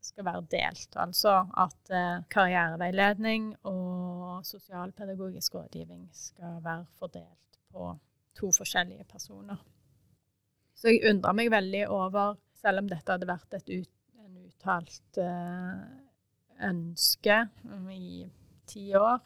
skal 0.00 0.24
være, 0.24 0.44
delt. 0.54 0.94
Altså 0.96 1.34
at 1.60 1.90
karriereveiledning 2.32 3.50
og 3.68 4.46
sosialpedagogisk 4.46 5.58
rådgivning 5.58 6.06
skal 6.16 6.62
være 6.64 6.86
fordelt 6.96 7.58
på 7.74 7.90
to 8.38 8.52
forskjellige 8.56 9.04
personer. 9.10 9.58
Så 10.78 10.94
jeg 10.94 11.04
undra 11.10 11.34
meg 11.36 11.50
veldig 11.52 11.84
over, 11.92 12.38
selv 12.62 12.82
om 12.82 12.88
dette 12.88 13.10
hadde 13.10 13.28
vært 13.28 13.58
et 13.58 13.70
ut, 13.74 13.92
en 14.22 14.40
uttalt 14.46 15.20
uh, 15.20 16.03
ønske 16.64 17.44
i 17.92 18.26
ti 18.70 18.88
år, 18.98 19.20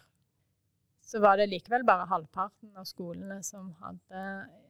så 1.09 1.23
var 1.25 1.38
det 1.40 1.49
likevel 1.49 1.87
bare 1.88 2.09
halvparten 2.11 2.75
av 2.76 2.85
skolene 2.85 3.38
som 3.47 3.71
hadde 3.80 4.25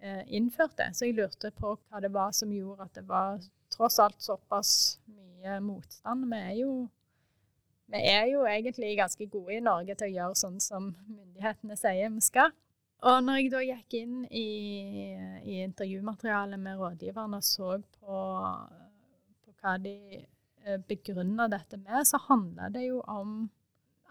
uh, 0.05 0.23
innført 0.31 0.77
det. 0.79 0.93
Så 0.95 1.09
jeg 1.09 1.17
lurte 1.19 1.51
på 1.51 1.75
hva 1.75 2.03
det 2.05 2.13
var 2.15 2.31
som 2.37 2.53
gjorde 2.55 2.87
at 2.87 3.01
det 3.01 3.09
var 3.09 3.43
tross 3.75 3.99
alt 4.03 4.23
såpass 4.23 4.71
mye 5.11 5.59
motstand. 5.65 6.29
Vi 6.31 6.39
er 6.39 6.55
jo 6.61 6.73
vi 7.89 8.01
er 8.05 8.27
jo 8.29 8.45
egentlig 8.45 8.99
ganske 8.99 9.27
gode 9.33 9.55
i 9.57 9.65
Norge 9.65 9.95
til 9.97 10.11
å 10.11 10.17
gjøre 10.19 10.37
sånn 10.37 10.59
som 10.61 10.91
myndighetene 11.09 11.77
sier 11.81 12.11
vi 12.13 12.21
skal. 12.21 12.53
Og 13.09 13.23
når 13.25 13.39
jeg 13.39 13.53
da 13.53 13.63
gikk 13.65 13.95
inn 14.01 14.17
i, 14.27 14.49
i 15.47 15.61
intervjumaterialet 15.63 16.61
med 16.61 16.81
rådgiverne 16.81 17.39
og 17.39 17.47
så 17.47 17.77
på, 17.81 18.19
på 19.45 19.55
hva 19.63 19.77
de 19.81 19.95
eh, 20.69 20.81
begrunna 20.89 21.49
dette 21.49 21.81
med, 21.81 22.05
så 22.07 22.21
handla 22.29 22.69
det 22.75 22.85
jo 22.87 23.01
om 23.09 23.41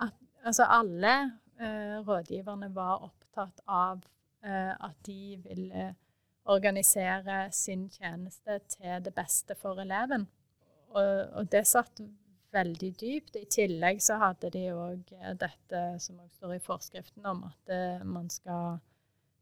at 0.03 0.17
altså 0.43 0.67
alle 0.79 1.13
eh, 1.59 1.97
rådgiverne 2.07 2.73
var 2.75 3.05
opptatt 3.07 3.61
av 3.65 4.03
eh, 4.43 4.73
at 4.73 4.97
de 5.05 5.37
ville 5.45 5.93
organisere 6.47 7.47
sin 7.51 7.89
tjeneste 7.91 8.59
til 8.71 9.03
det 9.03 9.13
beste 9.15 9.55
for 9.59 9.79
eleven. 9.83 10.27
Og, 10.95 11.27
og 11.35 11.51
det 11.51 11.65
satt 11.67 11.99
veldig 12.55 12.91
dypt. 12.99 13.35
I 13.35 13.47
tillegg 13.51 14.01
så 14.03 14.19
hadde 14.21 14.51
de 14.53 14.67
òg 14.73 15.11
eh, 15.17 15.33
dette 15.39 15.83
som 16.03 16.19
også 16.21 16.39
står 16.39 16.55
i 16.55 16.63
forskriften 16.63 17.27
om 17.27 17.43
at 17.49 17.73
uh, 17.73 18.05
man 18.07 18.29
skal 18.31 18.79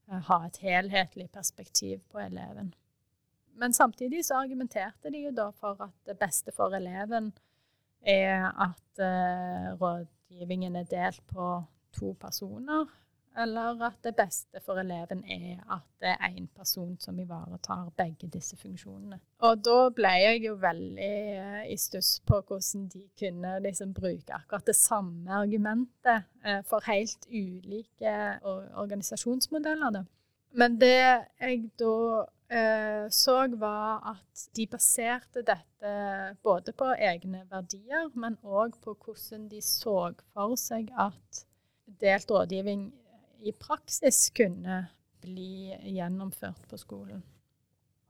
ha 0.05 0.39
et 0.45 0.57
helhetlig 0.62 1.29
perspektiv 1.34 2.01
på 2.12 2.19
eleven. 2.22 2.74
Men 3.55 3.74
samtidig 3.74 4.25
så 4.25 4.41
argumenterte 4.41 5.12
de 5.12 5.25
jo 5.27 5.31
da 5.35 5.50
for 5.55 5.79
at 5.83 5.95
det 6.07 6.17
beste 6.19 6.51
for 6.55 6.75
eleven 6.75 7.31
er 8.05 8.51
at 8.51 9.01
eh, 9.01 9.71
rådgivningen 9.79 10.75
er 10.75 10.91
delt 10.91 11.24
på 11.31 11.63
to 11.95 12.13
personer 12.19 12.85
eller 13.38 13.81
at 13.83 13.97
det 14.03 14.13
beste 14.15 14.62
for 14.63 14.79
eleven 14.79 15.24
er 15.27 15.59
at 15.71 15.88
det 16.00 16.13
er 16.13 16.35
én 16.38 16.47
person 16.55 16.95
som 17.00 17.19
ivaretar 17.19 17.89
begge 17.97 18.29
disse 18.31 18.57
funksjonene. 18.57 19.19
Og 19.43 19.63
da 19.65 19.89
ble 19.95 20.12
jeg 20.21 20.43
jo 20.45 20.55
veldig 20.62 21.09
eh, 21.35 21.65
i 21.74 21.77
stuss 21.79 22.19
på 22.27 22.39
hvordan 22.41 22.88
de 22.93 23.03
kunne 23.19 23.57
liksom 23.65 23.93
bruke 23.93 24.33
akkurat 24.33 24.67
det 24.67 24.75
samme 24.75 25.31
argumentet 25.31 26.29
eh, 26.45 26.62
for 26.67 26.83
helt 26.88 27.27
ulike 27.29 28.15
organisasjonsmodeller. 28.75 30.00
Da. 30.00 30.05
Men 30.55 30.79
det 30.79 30.95
jeg 30.95 31.69
da 31.79 32.25
eh, 32.49 33.05
så, 33.09 33.35
var 33.57 34.03
at 34.11 34.45
de 34.55 34.67
baserte 34.67 35.43
dette 35.45 35.93
både 36.43 36.73
på 36.73 36.91
egne 36.97 37.45
verdier, 37.51 38.09
men 38.13 38.37
òg 38.43 38.77
på 38.83 38.95
hvordan 38.95 39.47
de 39.49 39.61
så 39.61 40.13
for 40.33 40.55
seg 40.59 40.91
at 40.97 41.45
delt 42.01 42.31
rådgivning 42.31 42.89
i 43.45 43.51
praksis 43.51 44.29
kunne 44.35 44.85
bli 45.21 45.75
gjennomført 45.95 46.67
på 46.69 46.77
skolen. 46.77 47.23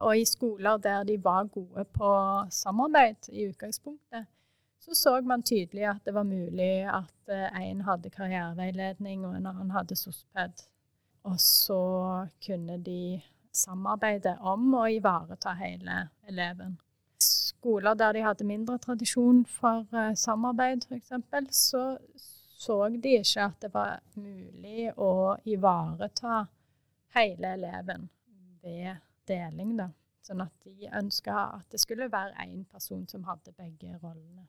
Og 0.04 0.18
i 0.18 0.24
skoler 0.28 0.76
der 0.76 1.04
de 1.08 1.16
var 1.24 1.48
gode 1.48 1.84
på 1.96 2.08
samarbeid 2.52 3.30
i 3.32 3.46
utgangspunktet, 3.48 4.26
så 4.80 4.94
så 4.94 5.20
man 5.20 5.42
tydelig 5.42 5.86
at 5.88 6.04
det 6.04 6.14
var 6.14 6.22
mulig 6.22 6.84
at 6.84 7.30
én 7.32 7.80
eh, 7.80 7.84
hadde 7.84 8.10
karriereveiledning 8.10 9.24
og 9.26 9.36
en 9.36 9.46
annen 9.46 9.70
hadde 9.74 9.96
SOSPED. 9.96 10.62
Og 11.26 11.40
så 11.40 12.26
kunne 12.46 12.76
de 12.84 13.22
samarbeide 13.56 14.36
om 14.40 14.68
å 14.76 14.86
ivareta 14.92 15.56
hele 15.58 16.06
eleven. 16.28 16.76
Skoler 17.22 17.96
der 17.96 18.12
de 18.12 18.24
hadde 18.26 18.46
mindre 18.46 18.76
tradisjon 18.78 19.44
for 19.48 19.86
uh, 19.96 20.12
samarbeid, 20.14 20.84
f.eks., 20.90 21.12
så 21.56 21.84
så 22.56 22.88
de 22.88 23.18
ikke 23.18 23.44
at 23.44 23.60
det 23.60 23.68
var 23.74 23.98
mulig 24.16 24.88
å 24.96 25.36
ivareta 25.44 26.46
hele 27.16 27.52
eleven 27.58 28.08
ved 28.62 28.96
deling, 29.28 29.76
da. 29.76 29.90
Sånn 30.24 30.42
at 30.42 30.54
de 30.64 30.88
ønska 30.98 31.34
at 31.60 31.68
det 31.70 31.78
skulle 31.82 32.08
være 32.10 32.46
én 32.46 32.64
person 32.72 33.04
som 33.06 33.26
hadde 33.28 33.52
begge 33.54 33.92
rollene. 34.00 34.48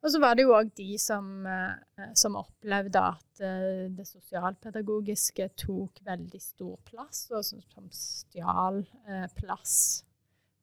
Og 0.00 0.12
så 0.12 0.20
var 0.20 0.36
det 0.36 0.46
jo 0.46 0.54
òg 0.56 0.70
de 0.78 0.94
som, 1.00 1.26
eh, 1.46 2.12
som, 2.16 2.38
opplevde 2.40 3.02
at 3.04 3.42
eh, 3.44 3.88
det 3.92 4.06
sosialpedagogiske 4.08 5.50
tok 5.60 6.00
veldig 6.06 6.40
stor 6.40 6.78
plass, 6.88 7.26
og 7.34 7.44
som, 7.44 7.60
som 7.74 7.90
stjal 7.92 8.80
eh, 9.04 9.26
plass 9.36 9.74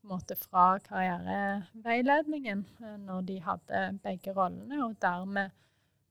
måte 0.07 0.37
fra 0.39 0.79
karriereveiledningen 0.85 2.63
når 3.03 3.23
de 3.27 3.37
hadde 3.43 3.81
begge 4.01 4.33
rollene, 4.33 4.79
og 4.85 4.95
dermed 5.03 5.53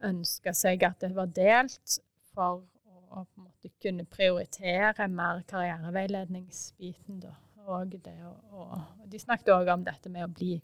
ønska 0.04 0.52
seg 0.54 0.84
at 0.84 1.00
det 1.00 1.14
var 1.16 1.32
delt 1.32 1.98
for 2.34 2.62
å 3.16 3.24
måte 3.40 3.72
kunne 3.82 4.04
prioritere 4.04 5.08
mer 5.08 5.40
karriereveiledningsbiten. 5.48 7.22
da. 7.24 7.32
Og 7.66 7.96
det 7.96 8.18
å, 8.28 8.34
og 8.52 9.06
de 9.10 9.18
snakket 9.18 9.54
òg 9.56 9.72
om 9.72 9.86
dette 9.86 10.12
med 10.12 10.28
å 10.28 10.30
bli, 10.30 10.58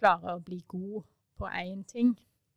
klare 0.00 0.34
å 0.34 0.42
bli 0.42 0.58
god 0.68 1.06
på 1.38 1.48
én 1.48 1.84
ting. 1.88 2.14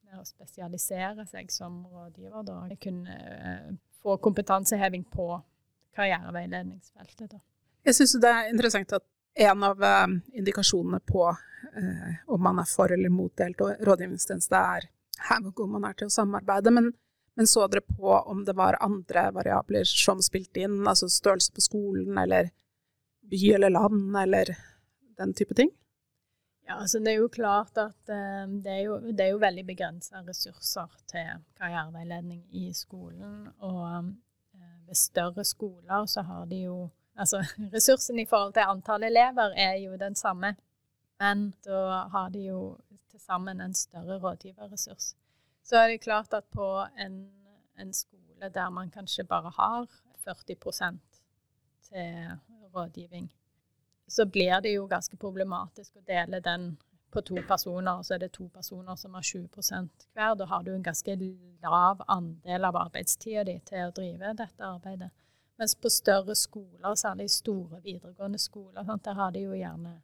Å 0.10 0.24
spesialisere 0.26 1.26
seg 1.30 1.52
som 1.54 1.84
rådgiver. 1.86 2.42
da. 2.44 2.64
Kunne 2.82 3.18
uh, 3.20 3.76
få 4.02 4.18
kompetanseheving 4.18 5.04
på 5.14 5.28
karriereveiledningsfeltet. 5.96 7.36
da. 7.36 7.42
Jeg 7.86 7.96
syns 8.00 8.18
det 8.22 8.32
er 8.32 8.50
interessant 8.50 8.96
at 8.98 9.06
en 9.40 9.64
av 9.64 9.84
uh, 9.84 10.08
indikasjonene 10.34 11.00
på 11.08 11.28
eh, 11.30 12.16
om 12.26 12.42
man 12.44 12.60
er 12.60 12.68
for 12.68 12.92
eller 12.92 13.12
mot 13.14 13.32
delt 13.38 13.62
rådgivningstjeneste, 13.62 14.56
er 14.56 14.90
hvor 15.44 15.54
god 15.62 15.76
man 15.76 15.88
er 15.90 15.98
til 15.98 16.10
å 16.10 16.14
samarbeide. 16.14 16.74
Men, 16.76 16.92
men, 17.38 17.50
så 17.50 17.68
dere 17.68 17.86
på 17.86 18.16
om 18.20 18.44
det 18.48 18.56
var 18.58 18.80
andre 18.84 19.30
variabler 19.36 19.88
som 19.88 20.24
spilte 20.26 20.64
inn, 20.66 20.82
altså 20.88 21.10
størrelse 21.12 21.54
på 21.56 21.66
skolen 21.66 22.18
eller 22.18 22.52
by 23.30 23.42
eller 23.60 23.76
land 23.76 24.18
eller 24.24 24.56
den 25.20 25.36
type 25.38 25.58
ting? 25.58 25.72
Ja, 26.70 26.76
altså 26.80 27.00
Det 27.00 27.12
er 27.14 27.18
jo 27.18 27.28
klart 27.34 27.78
at 27.82 28.12
uh, 28.14 28.46
det, 28.64 28.72
er 28.72 28.84
jo, 28.86 29.00
det, 29.00 29.24
er 29.26 29.32
jo, 29.34 29.42
veldig 29.42 29.66
begrensa 29.66 30.22
ressurser 30.28 30.92
til 31.10 31.40
karriereveiledning 31.58 32.44
i 32.54 32.70
skolen. 32.74 33.48
Og 33.58 33.80
um, 33.98 34.12
ved 34.86 34.96
større 34.96 35.44
skoler 35.44 36.06
så 36.06 36.22
har 36.22 36.46
de 36.46 36.64
jo 36.68 36.90
Altså 37.20 37.42
ressursen 37.76 38.20
i 38.20 38.26
forhold 38.26 38.54
til 38.54 38.64
antall 38.64 39.04
elever 39.04 39.52
er 39.58 39.74
jo 39.82 39.96
den 40.00 40.16
samme, 40.16 40.54
men 41.20 41.54
da 41.66 42.06
har 42.14 42.30
de 42.30 42.46
jo 42.46 42.78
til 43.12 43.20
sammen 43.20 43.62
en 43.62 43.74
større 43.74 44.20
rådgiverressurs. 44.20 45.16
Så 45.64 45.78
er 45.78 45.88
det 45.88 46.02
klart 46.02 46.34
at 46.34 46.44
på 46.52 46.86
en, 47.06 47.30
en 47.80 47.94
skole 47.94 48.50
der 48.54 48.70
man 48.70 48.92
kanskje 48.92 49.24
bare 49.24 49.52
har 49.58 49.88
40% 50.28 51.00
til 51.90 52.40
rådgivning, 52.76 53.34
så 54.10 54.26
blir 54.26 54.62
det 54.62 54.74
jo 54.74 54.88
ganske 54.88 55.18
problematisk 55.18 55.96
å 55.98 56.06
dele 56.08 56.40
den 56.42 56.72
på 57.12 57.22
to 57.26 57.42
personer, 57.48 57.98
og 57.98 58.06
så 58.06 58.16
er 58.16 58.26
det 58.26 58.32
to 58.34 58.48
personer 58.54 58.96
som 58.96 59.14
har 59.18 59.26
20% 59.26 60.10
hver. 60.14 60.36
Da 60.38 60.46
har 60.46 60.64
du 60.64 60.74
en 60.74 60.84
ganske 60.84 61.16
lav 61.64 62.04
andel 62.08 62.66
av 62.66 62.78
arbeidstida 62.78 63.44
di 63.48 63.58
til 63.66 63.88
å 63.88 63.96
drive 63.96 64.34
dette 64.38 64.66
arbeidet. 64.66 65.10
Mens 65.60 65.76
på 65.76 65.90
større 65.92 66.36
skoler, 66.36 66.96
særlig 66.96 67.30
store 67.32 67.82
videregående 67.84 68.40
skoler, 68.40 68.86
sant, 68.86 69.04
der 69.06 69.18
har 69.18 69.34
de 69.36 69.44
jo 69.44 69.58
gjerne 69.58 69.98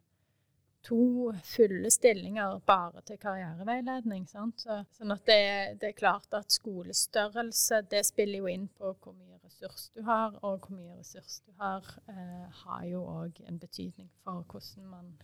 to 0.86 1.32
fulle 1.44 1.90
stillinger 1.90 2.60
bare 2.66 3.02
til 3.06 3.18
karriereveiledning. 3.18 4.26
Så, 4.30 4.46
sånn 4.94 5.14
at 5.14 5.24
det, 5.26 5.40
det, 5.80 5.90
er 5.90 5.98
klart 5.98 6.34
at 6.36 6.54
skolestørrelse 6.54 7.82
det 7.90 8.04
spiller 8.06 8.44
jo 8.44 8.50
inn 8.52 8.68
på 8.70 8.92
hvor 8.94 9.16
mye 9.16 9.40
ressurs 9.42 9.88
du 9.96 10.04
har, 10.06 10.36
og 10.46 10.66
hvor 10.66 10.76
mye 10.78 10.98
ressurs 10.98 11.40
du 11.46 11.54
har, 11.60 11.86
eh, 12.12 12.60
har 12.62 12.84
jo 12.90 13.02
òg 13.02 13.40
en 13.46 13.58
betydning 13.62 14.10
for 14.22 14.44
hvordan 14.50 14.92
man 14.92 15.16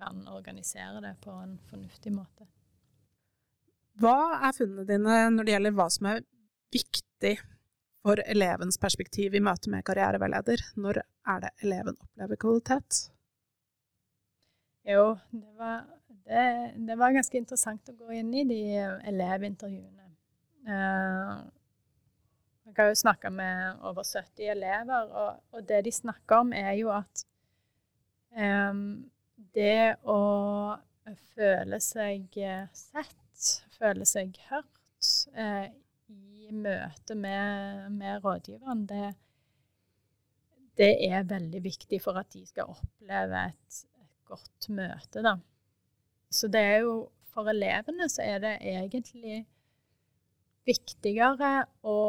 kan 0.00 0.26
organisere 0.28 1.00
det 1.04 1.14
på 1.24 1.32
en 1.42 1.58
fornuftig 1.70 2.12
måte. 2.14 2.48
Hva 4.00 4.40
er 4.46 4.56
funnene 4.56 4.86
dine 4.88 5.16
når 5.34 5.46
det 5.46 5.54
gjelder 5.56 5.74
hva 5.76 5.88
som 5.92 6.06
er 6.08 6.22
viktig 6.72 7.34
for 8.00 8.20
elevens 8.24 8.78
perspektiv 8.80 9.34
i 9.36 9.42
møte 9.44 9.72
med 9.72 9.84
karriereveileder? 9.84 10.62
Når 10.80 11.02
er 11.02 11.42
det 11.44 11.50
eleven 11.66 11.98
opplever 12.00 12.40
kvalitet? 12.40 13.10
Jo, 14.88 15.18
det 15.30 15.54
var, 15.58 15.84
det, 16.08 16.44
det 16.88 16.96
var 16.98 17.12
ganske 17.12 17.36
interessant 17.38 17.90
å 17.92 17.96
gå 17.98 18.12
inn 18.20 18.32
i 18.34 18.44
de 18.48 18.60
elevintervjuene. 19.10 20.06
Uh, 20.68 21.40
jeg 22.70 22.76
har 22.78 22.90
jo 22.92 23.00
snakka 23.00 23.30
med 23.34 23.80
over 23.82 24.06
70 24.06 24.52
elever, 24.52 25.08
og, 25.10 25.40
og, 25.52 25.64
det 25.68 25.82
de 25.84 25.92
snakker 25.92 26.44
om, 26.44 26.52
er 26.54 26.72
jo 26.78 26.92
at 26.94 27.24
um, 28.36 29.10
det 29.56 29.96
å 30.06 30.20
føle 31.34 31.80
seg 31.82 32.36
eh, 32.38 32.68
sett, 32.76 33.48
føle 33.74 34.06
seg 34.06 34.36
hørt 34.50 35.10
uh, 35.34 35.66
i 36.10 36.52
møte 36.54 37.16
med, 37.18 37.90
med 37.96 38.22
rådgiveren, 38.22 38.86
det, 38.86 39.10
det, 40.78 40.92
er 41.10 41.26
veldig 41.26 41.64
viktig 41.64 42.00
for 42.04 42.20
at 42.20 42.30
de 42.36 42.44
skal 42.46 42.70
oppleve 42.70 43.48
et 43.50 43.82
godt 44.30 44.68
møte. 44.74 45.22
Da. 45.26 45.36
Så 46.30 46.50
det 46.52 46.66
er 46.74 46.84
jo 46.86 47.00
For 47.30 47.46
elevene 47.46 48.08
så 48.10 48.24
er 48.26 48.40
det 48.42 48.56
egentlig 48.66 49.44
viktigere 50.66 51.50
å 51.86 52.00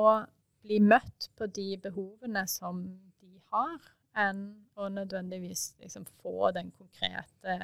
bli 0.66 0.80
møtt 0.82 1.28
på 1.38 1.46
de 1.46 1.76
behovene 1.84 2.42
som 2.50 2.80
de 3.22 3.36
har, 3.54 3.78
enn 4.18 4.42
å 4.82 4.90
nødvendigvis 4.90 5.76
liksom, 5.80 6.08
få 6.24 6.50
den 6.58 6.72
konkrete 6.74 7.58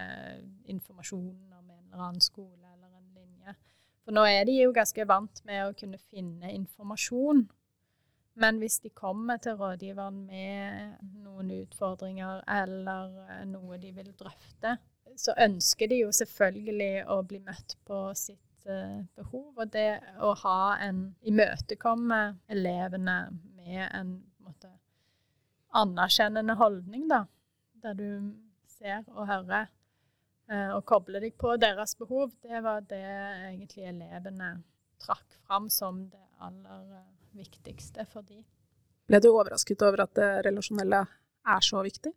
informasjonen 0.69 1.57
om 1.57 1.65
en 1.65 1.81
eller 1.81 2.05
annen 2.11 2.23
skole 2.23 2.69
eller 2.75 2.93
en 2.93 3.09
linje. 3.17 3.57
For 4.05 4.15
nå 4.15 4.23
er 4.29 4.45
de 4.47 4.59
jo 4.61 4.75
ganske 4.75 5.07
vant 5.09 5.41
med 5.49 5.65
å 5.65 5.75
kunne 5.81 5.99
finne 6.11 6.53
informasjon. 6.53 7.47
Men 8.37 8.59
hvis 8.61 8.79
de 8.83 8.89
kommer 8.93 9.39
til 9.41 9.57
rådgiveren 9.57 10.19
med 10.27 10.97
noen 11.23 11.49
utfordringer 11.55 12.43
eller 12.59 13.45
noe 13.49 13.79
de 13.81 13.91
vil 13.95 14.11
drøfte, 14.19 14.75
så 15.17 15.33
ønsker 15.41 15.89
de 15.89 16.03
jo 16.03 16.11
selvfølgelig 16.13 16.91
å 17.09 17.21
bli 17.25 17.39
møtt 17.41 17.73
på 17.87 18.01
sitt 18.17 18.67
uh, 18.69 19.01
behov. 19.17 19.47
Og 19.57 19.71
det 19.73 19.89
å 20.21 20.35
ha 20.43 20.59
en 20.85 21.07
imøtekomme 21.25 22.21
elevene 22.53 23.17
med 23.57 23.87
en 23.87 24.13
måte, 24.45 24.69
anerkjennende 25.73 26.57
holdning, 26.61 27.07
da. 27.09 27.23
Der 27.81 27.97
du 27.97 28.37
ser 28.77 29.03
og 29.13 29.27
hører 29.29 29.67
eh, 30.49 30.71
og 30.73 30.83
kobler 30.89 31.21
deg 31.23 31.35
på 31.39 31.55
deres 31.61 31.95
behov. 31.99 32.33
Det 32.41 32.61
var 32.65 32.85
det 32.89 33.03
egentlig 33.51 33.85
elevene 33.91 34.55
trakk 35.01 35.37
fram 35.45 35.69
som 35.73 36.05
det 36.09 36.23
aller 36.43 36.97
eh, 36.97 37.16
viktigste 37.37 38.05
for 38.11 38.25
dem. 38.27 38.43
Ble 39.07 39.21
du 39.23 39.29
overrasket 39.31 39.83
over 39.87 40.03
at 40.03 40.15
det 40.17 40.29
relasjonelle 40.49 41.03
er 41.47 41.63
så 41.63 41.83
viktig? 41.85 42.11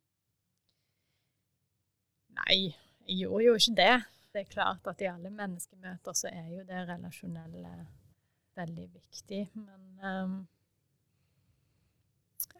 Nei, 2.41 2.61
jeg 3.07 3.23
gjorde 3.25 3.45
jo 3.45 3.59
ikke 3.59 3.77
det. 3.79 3.95
Det 4.31 4.43
er 4.45 4.51
klart 4.51 4.87
at 4.91 5.03
i 5.03 5.11
alle 5.11 5.31
menneskemøter 5.35 6.15
så 6.15 6.31
er 6.31 6.49
jo 6.55 6.65
det 6.67 6.87
relasjonelle 6.89 7.75
veldig 8.59 8.87
viktig. 8.95 9.41
Men 9.55 10.03
um, 10.07 10.37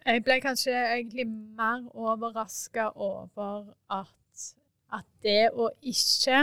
jeg 0.05 0.25
ble 0.27 0.39
kanskje 0.43 0.75
egentlig 0.75 1.27
mer 1.29 1.85
overraska 1.95 2.91
over 2.95 3.71
at, 3.91 4.47
at, 4.93 5.07
det 5.23 5.51
å 5.53 5.69
ikke 5.83 6.41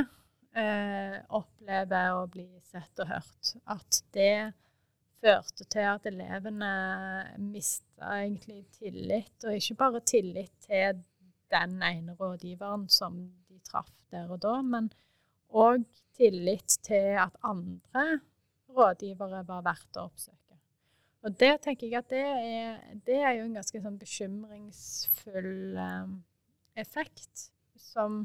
eh, 0.53 1.17
oppleve 1.34 2.03
å 2.19 2.23
bli 2.32 2.47
sett 2.69 3.01
og 3.03 3.10
hørt, 3.10 3.53
at 3.65 4.01
det 4.13 4.53
førte 5.21 5.65
til 5.65 5.86
at 5.89 6.06
elevene 6.10 6.71
mista 7.41 8.17
egentlig 8.21 8.63
tillit. 8.77 9.36
Og 9.43 9.58
ikke 9.58 9.77
bare 9.80 10.03
tillit 10.06 10.53
til 10.67 11.03
den 11.51 11.77
ene 11.84 12.15
rådgiveren 12.19 12.88
som 12.89 13.19
de 13.49 13.60
traff 13.65 13.93
der 14.12 14.30
og 14.32 14.41
da, 14.43 14.60
men 14.62 14.89
òg 15.49 15.86
tillit 16.17 16.80
til 16.84 17.15
at 17.21 17.36
andre 17.43 18.19
rådgivere 18.69 19.45
var 19.47 19.63
verdt 19.65 19.99
å 19.99 20.08
oppsøke. 20.10 20.58
Og 21.25 21.34
det 21.39 21.53
tenker 21.63 21.88
jeg 21.88 21.99
at 21.99 22.10
det 22.12 22.23
er, 22.23 22.75
det 23.08 23.19
er 23.19 23.38
jo 23.39 23.47
en 23.47 23.58
ganske 23.58 23.82
sånn 23.84 23.97
bekymringsfull 23.99 25.80
um, 25.82 26.13
effekt 26.77 27.47
som, 27.80 28.21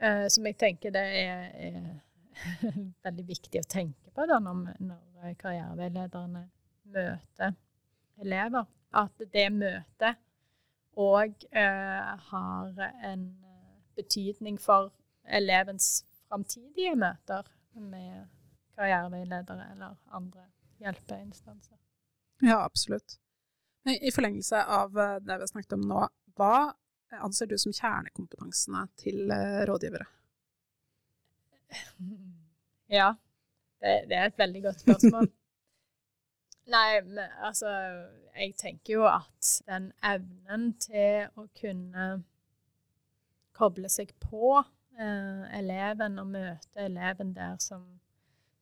uh, 0.00 0.26
som, 0.30 0.46
jeg 0.46 0.58
tenker 0.60 0.94
det 0.94 1.02
er, 1.24 1.50
er 1.60 2.44
veldig 3.06 3.26
viktig 3.28 3.62
å 3.62 3.68
tenke 3.68 4.12
på 4.14 4.28
da, 4.30 4.38
når, 4.42 4.70
når 4.78 5.09
karriereveilederne 5.38 6.44
møter 6.90 7.54
elever. 8.20 8.66
At 8.90 9.22
det 9.32 9.46
møtet 9.54 10.18
òg 10.98 11.44
eh, 11.54 12.10
har 12.30 12.80
en 13.06 13.26
betydning 13.96 14.58
for 14.60 14.90
elevens 15.24 16.02
framtidige 16.28 16.96
møter 16.98 17.46
med 17.74 18.26
karriereveiledere 18.74 19.70
eller 19.72 19.96
andre 20.10 20.48
hjelpeinstanser. 20.80 21.76
Ja, 22.42 22.64
absolutt. 22.64 23.18
I 23.84 24.10
forlengelse 24.12 24.64
av 24.64 24.98
eh, 24.98 25.18
det 25.22 25.36
vi 25.36 25.46
har 25.46 25.52
snakket 25.52 25.76
om 25.78 25.86
nå, 25.88 26.06
hva 26.36 26.54
anser 27.20 27.48
du 27.50 27.56
som 27.58 27.74
kjernekompetansene 27.74 28.84
til 29.00 29.30
eh, 29.34 29.62
rådgivere? 29.68 30.06
Ja, 32.90 33.14
det, 33.80 33.94
det 34.10 34.16
er 34.16 34.30
et 34.30 34.38
veldig 34.38 34.62
godt 34.68 34.82
spørsmål. 34.84 35.30
Nei, 36.74 37.00
men 37.02 37.24
altså 37.42 37.70
Jeg 38.36 38.54
tenker 38.60 38.92
jo 38.94 39.06
at 39.10 39.48
den 39.66 39.90
evnen 40.06 40.68
til 40.78 41.26
å 41.34 41.48
kunne 41.58 42.10
koble 43.56 43.90
seg 43.90 44.12
på 44.22 44.60
eh, 44.60 45.42
eleven 45.58 46.20
og 46.22 46.30
møte 46.30 46.84
eleven 46.84 47.34
der 47.36 47.58
som, 47.60 47.82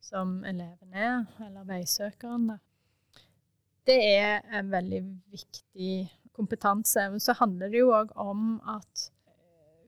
som 0.00 0.40
eleven 0.48 0.96
er, 0.96 1.26
eller 1.44 1.68
veisøkeren, 1.68 2.48
da 2.54 2.58
det 3.88 3.98
er 4.18 4.42
en 4.52 4.70
veldig 4.72 5.00
viktig 5.32 5.92
kompetanse. 6.36 7.10
Men 7.10 7.20
så 7.20 7.34
handler 7.38 7.72
det 7.72 7.80
jo 7.80 7.94
òg 7.96 8.12
om 8.20 8.58
at 8.68 9.08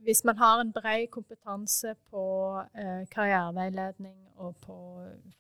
hvis 0.05 0.25
man 0.25 0.39
har 0.39 0.61
en 0.61 0.73
bred 0.73 1.07
kompetanse 1.13 1.95
på 2.11 2.25
eh, 2.75 3.07
karriereveiledning 3.13 4.29
og 4.37 4.57
på 4.65 4.77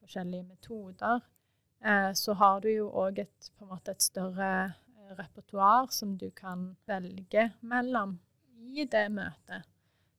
forskjellige 0.00 0.42
metoder, 0.42 1.20
eh, 1.84 2.12
så 2.14 2.34
har 2.34 2.60
du 2.60 2.68
jo 2.68 2.90
òg 2.90 3.22
et, 3.24 3.50
et, 3.88 4.02
større 4.02 4.50
eh, 4.64 5.12
repertoar 5.18 5.88
som 5.90 6.16
du 6.18 6.28
kan 6.30 6.76
velge 6.86 7.50
mellom 7.60 8.18
i 8.60 8.84
det 8.84 9.06
møtet. 9.12 9.64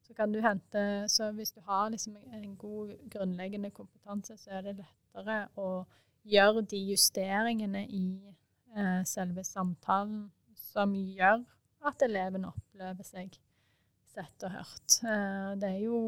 Så 0.02 0.14
kan 0.14 0.32
du 0.34 0.42
hente 0.42 1.08
Så 1.08 1.32
hvis 1.32 1.52
du 1.52 1.62
har 1.62 1.90
liksom 1.90 2.18
en 2.34 2.56
god 2.58 3.10
grunnleggende 3.10 3.70
kompetanse, 3.72 4.38
så 4.38 4.58
er 4.58 4.62
det 4.62 4.76
lettere 4.82 5.48
å 5.56 5.86
gjøre 6.24 6.62
de 6.62 6.82
justeringene 6.92 7.86
i 7.88 8.34
selve 9.06 9.44
samtalen 9.44 10.32
som 10.56 10.94
gjør 10.96 11.42
at 11.88 12.04
eleven 12.06 12.46
opplever 12.46 13.04
seg 13.04 13.40
sett 14.12 14.46
og 14.46 14.52
hørt. 14.56 14.98
Eh, 15.04 15.52
det 15.62 15.70
er 15.70 15.84
jo 15.86 16.00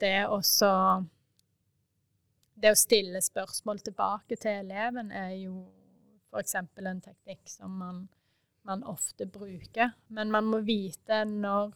det 0.00 0.26
også 0.28 0.70
Det 2.58 2.72
å 2.74 2.78
stille 2.78 3.20
spørsmål 3.22 3.78
tilbake 3.86 4.36
til 4.36 4.64
eleven 4.64 5.12
er 5.14 5.30
jo 5.38 5.60
f.eks. 6.32 6.54
en 6.58 7.00
teknikk 7.00 7.48
som 7.48 7.76
man, 7.78 8.08
man, 8.66 8.82
ofte 8.82 9.26
bruker. 9.26 9.92
Men 10.08 10.30
man 10.34 10.44
må 10.50 10.58
vite 10.66 11.22
når 11.24 11.70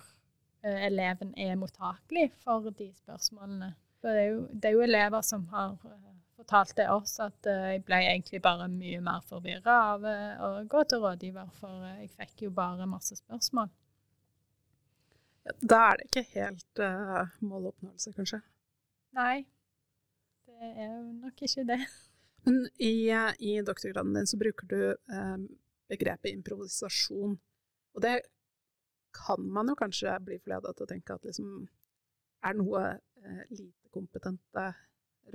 eh, 0.65 0.87
eleven 0.89 1.33
er 1.39 1.55
mottakelig 1.57 2.33
for 2.43 2.71
de 2.71 2.91
spørsmålene. 2.99 3.73
For 4.03 4.11
det 4.11 4.25
er 4.25 4.31
jo, 4.33 4.43
det 4.51 4.69
er 4.69 4.75
jo 4.75 4.85
elever 4.89 5.23
som 5.23 5.47
har 5.55 5.79
eh, 5.87 6.12
fortalte 6.43 6.89
oss 6.91 7.19
at 7.23 7.49
uh, 7.49 7.71
jeg 7.73 7.85
ble 7.87 8.01
egentlig 8.03 8.43
bare 8.43 8.69
mye 8.71 9.01
mer 9.05 9.23
forvirra 9.29 9.77
av 9.95 10.07
uh, 10.07 10.43
å 10.43 10.51
gå 10.71 10.83
til 10.91 11.03
rådgiver, 11.05 11.51
for 11.59 11.87
uh, 11.87 12.01
jeg 12.03 12.11
fikk 12.17 12.47
jo 12.47 12.55
bare 12.57 12.89
masse 12.91 13.17
spørsmål. 13.21 13.71
Da 15.63 15.79
er 15.89 15.99
det 15.99 16.07
ikke 16.07 16.23
helt 16.37 16.81
måloppnåelse, 17.43 18.13
kanskje? 18.15 18.39
Nei, 19.19 19.41
det 20.47 20.69
er 20.85 20.93
nok 21.19 21.43
ikke 21.43 21.65
det. 21.67 21.81
Men 22.47 22.61
i, 22.79 23.11
i 23.43 23.57
doktorgraden 23.67 24.15
din 24.15 24.31
så 24.31 24.39
bruker 24.39 24.71
du 24.71 24.85
begrepet 25.91 26.31
improvisasjon. 26.31 27.35
Og 27.97 28.05
det 28.07 28.21
kan 29.19 29.43
man 29.43 29.73
jo 29.73 29.75
kanskje 29.83 30.15
bli 30.23 30.39
forleda 30.45 30.71
til 30.71 30.87
å 30.87 30.93
tenke 30.93 31.19
at 31.19 31.27
liksom 31.27 31.67
er 32.47 32.57
noe 32.61 32.85
lite 33.51 33.91
kompetente 33.91 34.69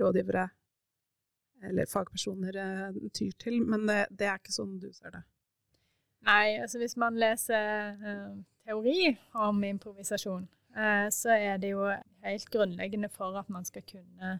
rådgivere 0.00 0.48
eller 1.62 1.86
fagpersoner 1.90 2.56
eh, 2.62 3.00
tyr 3.14 3.32
til, 3.40 3.62
men 3.62 3.88
det, 3.88 4.04
det, 4.10 4.28
er 4.28 4.38
ikke 4.40 4.54
sånn 4.54 4.78
du 4.82 4.90
ser 4.92 5.14
det. 5.16 5.24
Nei, 6.28 6.58
altså 6.58 6.80
hvis 6.82 6.96
man 6.98 7.18
leser 7.18 7.98
uh, 8.02 8.38
teori 8.66 9.12
om 9.38 9.62
improvisasjon, 9.64 10.48
uh, 10.76 11.06
så 11.14 11.36
er 11.36 11.60
det 11.62 11.72
jo 11.72 11.86
helt 12.26 12.48
grunnleggende 12.52 13.10
for 13.12 13.38
at 13.38 13.50
man 13.54 13.66
skal 13.68 13.86
kunne 13.86 14.38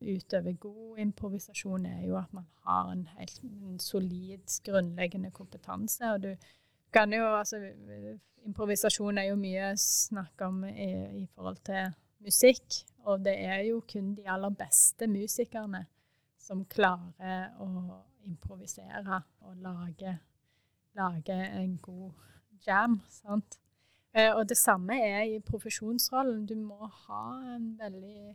utøve 0.00 0.54
god 0.58 0.98
improvisasjon, 1.04 1.86
er 1.86 2.06
jo 2.08 2.16
at 2.18 2.32
man 2.34 2.48
har 2.66 2.90
en 2.92 3.06
helt 3.18 3.42
en 3.44 3.78
solid, 3.78 4.42
grunnleggende 4.64 5.30
kompetanse. 5.30 6.02
Og 6.14 6.22
du 6.22 6.34
kan 6.92 7.12
jo 7.12 7.24
altså 7.36 7.62
Improvisasjon 8.40 9.18
er 9.20 9.26
jo 9.28 9.34
mye 9.36 9.74
snakk 9.76 10.40
om 10.46 10.62
i, 10.64 10.86
i 11.20 11.26
forhold 11.34 11.58
til 11.68 11.90
musikk, 12.24 12.78
og 13.04 13.20
det 13.26 13.34
er 13.36 13.66
jo 13.66 13.82
kun 13.84 14.14
de 14.16 14.24
aller 14.24 14.54
beste 14.56 15.04
musikerne 15.12 15.82
som 16.50 16.64
klarer 16.66 17.52
å 17.62 17.68
improvisere 18.26 19.20
og 19.46 19.56
lage, 19.62 20.16
lage 20.98 21.36
en 21.62 21.76
god 21.78 22.10
jam. 22.66 23.00
sant? 23.08 23.60
Eh, 24.12 24.32
og 24.34 24.48
det 24.48 24.58
samme 24.58 24.96
er 24.98 25.22
i 25.22 25.40
profesjonsrollen. 25.46 26.46
Du 26.46 26.56
må 26.58 26.90
ha 27.06 27.24
en 27.54 27.76
veldig 27.78 28.34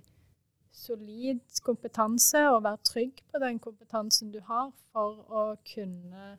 solid 0.71 1.41
kompetanse 1.63 2.39
og 2.51 2.63
være 2.63 2.83
trygg 2.87 3.23
på 3.31 3.39
den 3.43 3.59
kompetansen 3.59 4.31
du 4.31 4.39
har, 4.47 4.71
for 4.91 5.25
å 5.27 5.45
kunne 5.67 6.37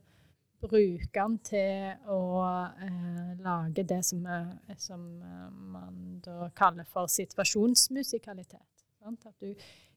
bruke 0.64 1.12
den 1.12 1.36
til 1.44 2.08
å 2.08 2.20
eh, 2.80 3.34
lage 3.44 3.84
det 3.84 4.00
som, 4.08 4.24
er, 4.24 4.78
som, 4.80 5.04
eh, 5.20 5.50
man 5.76 6.22
da 6.24 6.48
kaller 6.56 6.88
for 6.88 7.12
situasjonsmusikalitet. 7.12 8.86
Sant? 8.96 9.28
At 9.28 9.36
du 9.40 9.52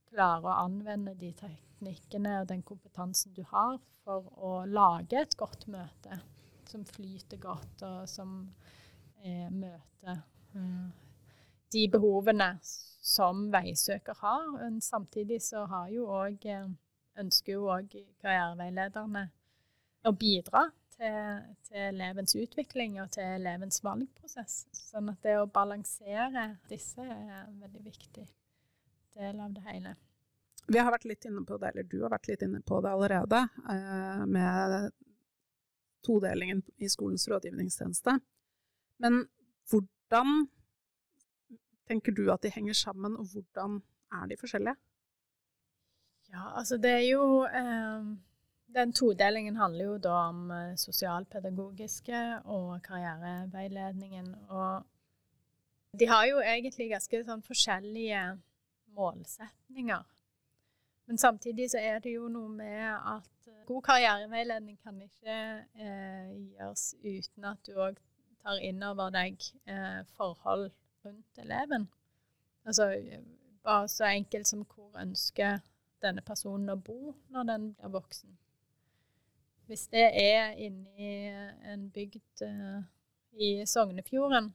klarer 0.09 0.49
å 0.49 0.57
anvende 0.65 1.15
de 1.19 1.31
teknikkene 1.37 2.41
og 2.41 2.49
den 2.49 2.63
kompetansen 2.65 3.33
du 3.35 3.43
har, 3.51 3.79
for 4.03 4.25
å 4.41 4.53
lage 4.65 5.21
et 5.21 5.35
godt 5.37 5.67
møte 5.69 6.19
som 6.69 6.85
flyter 6.85 7.39
godt, 7.41 7.83
og 7.85 8.09
som 8.09 8.33
eh, 9.23 9.47
møter 9.49 10.21
mm. 10.53 10.91
de 11.73 11.85
behovene 11.91 12.51
som 12.63 13.47
veisøker 13.53 14.17
har. 14.21 14.45
Men 14.57 14.81
samtidig 14.81 15.41
så 15.45 15.65
har 15.69 15.89
jo 15.93 16.07
òg 16.13 16.45
eh, 16.49 16.67
ønsker 17.19 17.57
jo 17.57 17.69
òg 17.73 17.95
karriereveilederne 18.21 19.25
å 20.07 20.13
bidra 20.15 20.67
til, 20.95 21.47
til, 21.67 21.79
elevens 21.89 22.35
utvikling 22.39 22.99
og 23.03 23.11
til 23.15 23.37
elevens 23.39 23.81
valgprosess. 23.83 24.61
Sånn 24.75 25.11
at 25.11 25.23
det 25.25 25.39
å 25.41 25.49
balansere 25.51 26.53
disse 26.69 27.03
er 27.03 27.49
veldig 27.59 27.83
viktig 27.89 28.27
del 29.17 29.39
av 29.39 29.53
det 29.53 29.65
hele. 29.67 29.95
Vi 30.69 30.77
har 30.77 30.91
vært 30.93 31.07
litt 31.09 31.25
inne 31.25 31.41
på 31.45 31.57
det, 31.57 31.71
eller 31.71 31.87
du 31.89 32.01
har 32.03 32.11
vært 32.13 32.27
litt 32.29 32.43
inne 32.45 32.61
på 32.61 32.81
det 32.85 32.91
allerede, 32.91 33.47
eh, 33.73 34.25
med 34.25 34.91
todelingen 36.05 36.61
i 36.77 36.89
skolens 36.89 37.27
rådgivningstjeneste. 37.27 38.19
Men 39.01 39.23
hvordan 39.69 40.47
tenker 41.89 42.13
du 42.13 42.29
at 42.31 42.45
de 42.45 42.51
henger 42.53 42.77
sammen, 42.77 43.17
og 43.17 43.33
hvordan 43.33 43.81
er 44.13 44.29
de 44.29 44.37
forskjellige? 44.37 44.75
Ja, 46.29 46.51
altså 46.59 46.77
det 46.77 46.91
er 46.91 47.05
jo 47.09 47.45
eh, 47.45 48.09
Den 48.69 48.91
todelingen 48.93 49.55
handler 49.57 49.85
jo 49.85 49.97
da 49.97 50.15
om 50.29 50.51
eh, 50.51 50.75
sosialpedagogiske 50.77 52.19
og 52.45 52.83
karriereveiledningen. 52.85 54.35
Og 54.49 54.83
de 55.99 56.05
har 56.05 56.27
jo 56.29 56.43
egentlig 56.45 56.91
ganske 56.91 57.23
sånn 57.25 57.41
forskjellige 57.41 58.21
målsetninger. 58.95 60.03
Men 61.09 61.17
samtidig 61.17 61.71
så 61.71 61.77
er 61.81 61.99
det 61.99 62.13
jo 62.13 62.27
noe 62.29 62.49
med 62.53 62.83
at 62.93 63.47
eh, 63.47 63.63
god 63.65 63.81
karriereveiledning 63.81 64.77
kan 64.83 65.01
ikke 65.01 65.37
eh, 65.75 66.35
gjøres 66.53 66.83
uten 67.01 67.49
at 67.49 67.63
du 67.65 67.79
òg 67.81 67.97
tar 68.43 68.61
inn 68.63 68.83
over 68.85 69.09
deg 69.13 69.41
eh, 69.65 70.03
forhold 70.17 70.69
rundt 71.05 71.41
eleven. 71.41 71.89
Altså 72.65 72.91
bare 73.63 73.87
så 73.87 74.05
enkelt 74.05 74.47
som 74.47 74.65
hvor 74.69 74.93
ønsker 75.01 75.59
denne 76.03 76.21
personen 76.21 76.69
å 76.71 76.77
bo 76.79 77.15
når 77.33 77.49
den 77.49 77.67
blir 77.73 77.91
voksen. 77.97 78.37
Hvis 79.69 79.87
det 79.93 80.07
er 80.17 80.55
inni 80.57 81.29
en 81.69 81.89
bygd 81.93 82.41
eh, 82.41 82.79
i 83.37 83.49
Sognefjorden, 83.69 84.53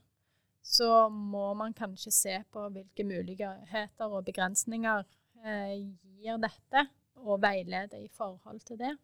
så 0.65 1.09
må 1.13 1.51
man 1.55 1.75
kanskje 1.77 2.13
se 2.13 2.37
på 2.53 2.69
hvilke 2.73 3.05
muligheter 3.05 4.09
og 4.09 4.25
begrensninger 4.25 5.05
eh, 5.45 5.75
gir 6.01 6.41
dette, 6.41 6.87
og 7.25 7.43
veilede 7.43 8.01
i 8.01 8.09
forhold 8.13 8.61
til 8.65 8.81
det. 8.81 8.95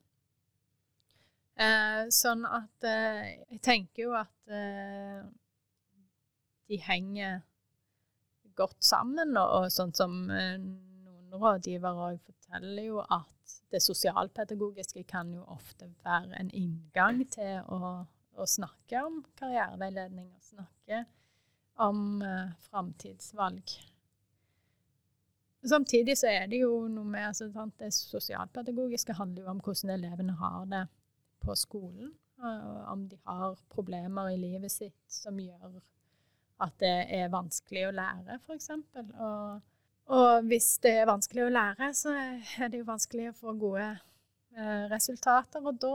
Eh, 1.61 2.09
sånn 2.13 2.47
at 2.49 2.89
eh, 2.89 3.29
jeg 3.53 3.61
tenker 3.65 4.07
jo 4.07 4.17
at 4.17 4.53
eh, 4.57 5.21
de 6.71 6.81
henger 6.87 7.43
godt 8.57 8.81
sammen, 8.85 9.37
og, 9.37 9.53
og 9.59 9.69
sånn 9.73 9.93
som 9.97 10.17
eh, 10.33 10.57
noen 10.57 11.37
rådgivere 11.37 12.15
forteller 12.25 12.89
jo 12.89 13.05
at 13.05 13.37
det 13.71 13.83
sosialpedagogiske 13.85 15.05
kan 15.09 15.31
jo 15.37 15.45
ofte 15.53 15.93
være 16.05 16.41
en 16.41 16.51
inngang 16.57 17.21
til 17.31 17.61
å, 17.69 17.95
å 18.35 18.49
snakke 18.49 19.05
om 19.07 19.21
karriereveiledning 19.39 20.33
og 20.33 20.43
snakke 20.55 21.05
om 21.81 22.23
eh, 22.23 22.53
framtidsvalg. 22.69 23.77
Samtidig 25.69 26.17
så 26.19 26.31
er 26.33 26.49
det 26.49 26.63
jo 26.63 26.73
noe 26.89 27.05
med 27.05 27.27
altså, 27.31 27.51
sant, 27.53 27.75
Det 27.79 27.93
sosialpedagogiske 27.93 29.17
handler 29.19 29.45
jo 29.45 29.53
om 29.53 29.61
hvordan 29.65 29.93
elevene 29.97 30.37
har 30.41 30.65
det 30.71 30.87
på 31.45 31.57
skolen. 31.57 32.15
Om 32.89 33.09
de 33.09 33.19
har 33.29 33.59
problemer 33.69 34.31
i 34.33 34.39
livet 34.41 34.73
sitt 34.73 35.13
som 35.13 35.37
gjør 35.37 35.83
at 36.65 36.77
det 36.81 36.95
er 37.17 37.33
vanskelig 37.33 37.87
å 37.89 37.93
lære, 37.97 38.39
f.eks. 38.45 38.71
Og, 39.25 39.61
og 40.17 40.49
hvis 40.49 40.71
det 40.85 40.95
er 41.03 41.09
vanskelig 41.09 41.47
å 41.47 41.53
lære, 41.53 41.91
så 41.97 42.13
er 42.17 42.73
det 42.73 42.83
jo 42.83 42.89
vanskelig 42.89 43.31
å 43.31 43.37
få 43.37 43.55
gode 43.61 43.87
eh, 43.91 44.85
resultater. 44.93 45.65
Og 45.65 45.81
da 45.81 45.95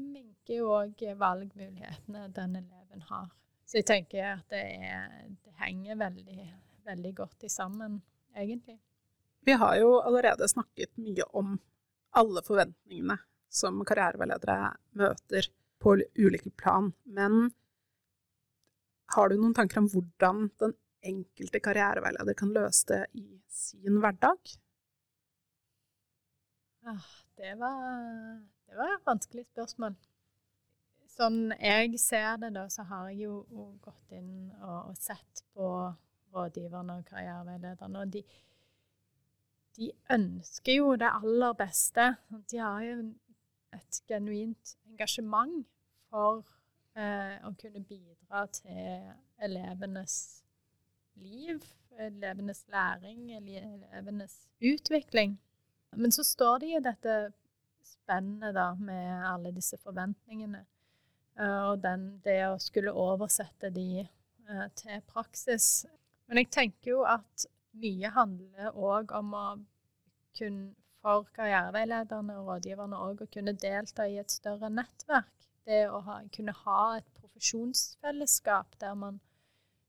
minker 0.00 0.60
jo 0.60 0.70
òg 0.78 1.04
valgmulighetene 1.20 2.28
den 2.36 2.60
eleven 2.62 3.04
har. 3.10 3.28
Så 3.68 3.82
jeg 3.82 3.88
tenker 3.88 4.24
at 4.32 4.46
det, 4.48 4.62
er, 4.88 5.08
det 5.44 5.54
henger 5.60 5.98
veldig, 6.00 6.44
veldig 6.88 7.10
godt 7.18 7.44
sammen, 7.52 7.98
egentlig. 8.32 8.78
Vi 9.44 9.56
har 9.60 9.76
jo 9.76 9.98
allerede 10.00 10.48
snakket 10.48 10.96
mye 10.96 11.26
om 11.36 11.58
alle 12.16 12.42
forventningene 12.46 13.18
som 13.52 13.80
karriereveiledere 13.88 14.72
møter 14.96 15.50
på 15.84 15.98
ulike 16.16 16.50
plan, 16.56 16.90
men 17.04 17.50
har 19.14 19.28
du 19.28 19.36
noen 19.36 19.54
tanker 19.56 19.82
om 19.82 19.88
hvordan 19.92 20.48
den 20.60 20.74
enkelte 21.12 21.60
karriereveileder 21.64 22.36
kan 22.36 22.50
løse 22.56 22.88
det 22.88 23.02
i 23.20 23.26
sin 23.52 24.00
hverdag? 24.02 24.56
Ah, 26.88 27.08
det, 27.36 27.54
var, 27.60 27.78
det 28.68 28.80
var 28.80 28.96
et 28.96 29.08
vanskelig 29.08 29.44
spørsmål. 29.52 29.96
Sånn 31.18 31.48
jeg 31.58 31.98
ser 31.98 32.36
det, 32.38 32.52
da, 32.54 32.68
så 32.70 32.84
har 32.86 33.08
jeg 33.10 33.24
jo 33.26 33.64
gått 33.82 34.12
inn 34.14 34.52
og, 34.60 34.92
og 34.92 34.98
sett 34.98 35.42
på 35.56 35.70
rådgiverne 36.34 36.98
og 37.00 37.08
karriereveilederne. 37.08 38.04
Og 38.04 38.12
de, 38.12 38.22
de, 39.78 39.90
ønsker 40.14 40.78
jo 40.78 40.92
det 41.00 41.10
aller 41.10 41.56
beste. 41.58 42.12
De 42.50 42.62
har 42.62 42.84
jo 42.86 43.00
et 43.74 44.00
genuint 44.06 44.76
engasjement 44.92 45.66
for 46.08 46.44
eh, 46.94 47.34
å 47.42 47.52
kunne 47.58 47.82
bidra 47.82 48.46
til 48.54 49.10
elevenes 49.42 50.16
liv, 51.18 51.66
elevenes 51.98 52.62
læring, 52.70 53.32
elevenes 53.34 54.38
utvikling. 54.62 55.34
Men 55.98 56.14
så 56.14 56.22
står 56.22 56.62
det 56.62 56.72
i 56.72 56.82
dette 56.84 57.20
spennet 57.82 58.54
da, 58.54 58.70
med 58.78 59.30
alle 59.34 59.50
disse 59.56 59.78
forventningene. 59.82 60.62
Eh, 61.38 61.62
og 61.70 61.82
den, 61.84 62.10
det 62.24 62.40
å 62.48 62.58
skulle 62.62 62.94
oversette 62.94 63.70
de 63.74 64.04
uh, 64.48 64.66
til 64.78 65.00
praksis. 65.10 65.86
Men 66.28 66.42
jeg 66.42 66.52
tenker 66.54 66.92
jo 66.96 67.04
at 67.08 67.46
mye 67.78 68.10
handler 68.12 68.74
òg 68.74 69.14
om 69.16 69.34
å 69.38 69.46
kunne 70.38 70.74
for 70.98 71.28
karriereveilederne 71.36 72.36
og 72.40 72.48
rådgiverne 72.50 72.98
òg 73.06 73.22
å 73.22 73.30
kunne 73.32 73.54
delta 73.54 74.06
i 74.08 74.18
et 74.20 74.32
større 74.34 74.70
nettverk. 74.72 75.30
Det 75.68 75.84
å 75.92 76.00
ha, 76.06 76.20
kunne 76.34 76.54
ha 76.64 76.82
et 76.98 77.08
profesjonsfellesskap 77.20 78.78
der 78.82 78.96
man 78.98 79.20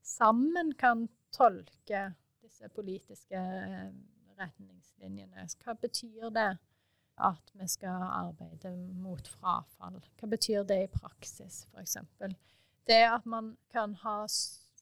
sammen 0.06 0.74
kan 0.78 1.08
tolke 1.34 2.10
disse 2.44 2.68
politiske 2.76 3.40
eh, 3.40 3.90
retningslinjene. 4.38 5.46
Hva 5.64 5.74
betyr 5.80 6.30
det 6.34 6.50
at 7.20 7.52
vi 7.58 7.68
skal 7.68 8.04
arbeide 8.06 8.72
mot 9.00 9.28
frafall? 9.28 10.00
Hva 10.20 10.30
betyr 10.30 10.64
det 10.68 10.78
i 10.84 10.90
praksis, 10.92 11.64
f.eks.? 11.72 11.98
Det 12.88 13.02
at 13.06 13.26
man 13.28 13.54
kan 13.70 13.94
ha 14.02 14.24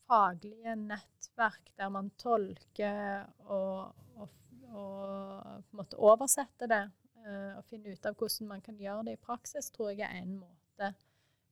faglige 0.06 0.76
nettverk 0.80 1.72
der 1.76 1.90
man 1.92 2.10
tolker 2.20 3.26
og, 3.44 3.94
og, 4.16 4.28
og 4.72 5.98
oversetter 5.98 6.70
det 6.70 6.84
uh, 7.26 7.58
og 7.58 7.64
finner 7.68 7.92
ut 7.96 8.08
av 8.08 8.16
hvordan 8.16 8.52
man 8.54 8.64
kan 8.64 8.78
gjøre 8.80 9.08
det 9.08 9.18
i 9.18 9.22
praksis, 9.28 9.70
tror 9.74 9.92
jeg 9.92 10.08
er 10.08 10.22
en 10.22 10.38
måte 10.40 10.92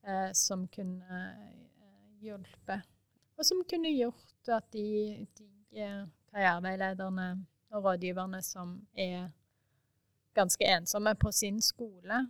uh, 0.07 0.31
som 0.33 0.64
kunne 0.72 1.25
hjulpe. 2.22 2.81
Og 3.37 3.44
som 3.44 3.61
kunne 3.68 3.92
gjort 3.92 4.55
at 4.55 4.70
de, 4.72 5.27
de 5.37 5.90
karriereveilederne 6.33 7.46
og 7.70 7.85
rådgiverne 7.85 8.42
som 8.42 8.79
er 8.96 9.29
ganske 10.37 10.68
ensomme 10.77 11.14
på 11.18 11.33
sin 11.35 11.61
skole, 11.64 12.27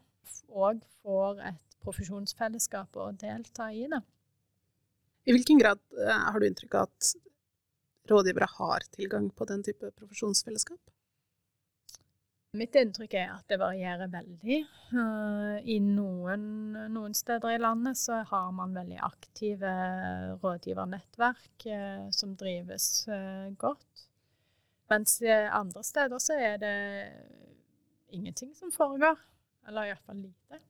òg 0.48 0.82
får 1.02 1.42
et 1.50 1.62
profesjonsfellesskap 1.86 2.98
å 2.98 3.12
delta 3.18 3.70
i 3.72 3.86
det. 3.90 4.02
I 5.26 5.34
hvilken 5.34 5.58
grad 5.58 5.80
eh, 5.98 6.26
har 6.30 6.38
du 6.38 6.46
inntrykk 6.46 6.76
av 6.78 6.90
at 6.90 7.14
rådgivere 8.10 8.46
har 8.58 8.86
tilgang 8.94 9.30
på 9.34 9.46
den 9.50 9.64
type 9.66 9.90
profesjonsfellesskap? 9.98 10.78
Mitt 12.56 12.76
inntrykk 12.78 13.16
er 13.18 13.32
at 13.34 13.50
det 13.50 13.58
varierer 13.60 14.08
veldig. 14.08 14.60
Uh, 14.94 15.58
I 15.60 15.76
noen, 15.82 16.46
noen, 16.94 17.12
steder 17.14 17.52
i 17.52 17.60
landet 17.60 17.98
så 18.00 18.22
har 18.30 18.54
man 18.56 18.72
veldig 18.72 19.00
aktive 19.04 19.72
rådgivernettverk 20.40 21.66
uh, 21.68 22.06
som 22.16 22.32
drives 22.38 22.88
godt. 23.60 24.06
Mens 24.88 25.18
andre 25.26 25.82
steder 25.84 26.22
så 26.22 26.38
er 26.38 26.56
det 26.62 26.76
ingenting 28.08 28.54
som 28.54 28.72
foregår. 28.72 29.18
Eller 29.68 29.90
iallfall 29.90 30.20
lite. 30.22 30.60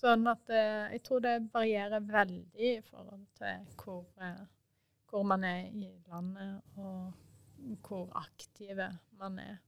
Sånn 0.00 0.26
at 0.30 0.50
eh, 0.50 0.92
jeg 0.94 1.02
tror 1.06 1.20
det 1.24 1.34
varierer 1.52 2.00
veldig 2.06 2.70
i 2.70 2.80
forhold 2.86 3.26
til 3.38 3.66
hvor, 3.82 4.06
eh, 4.22 4.46
hvor 5.10 5.26
man 5.28 5.44
er 5.44 5.66
i 5.68 5.90
landet, 6.08 6.62
og 6.80 7.12
hvor 7.86 8.08
aktive 8.16 8.88
man 9.20 9.38
er. 9.38 9.58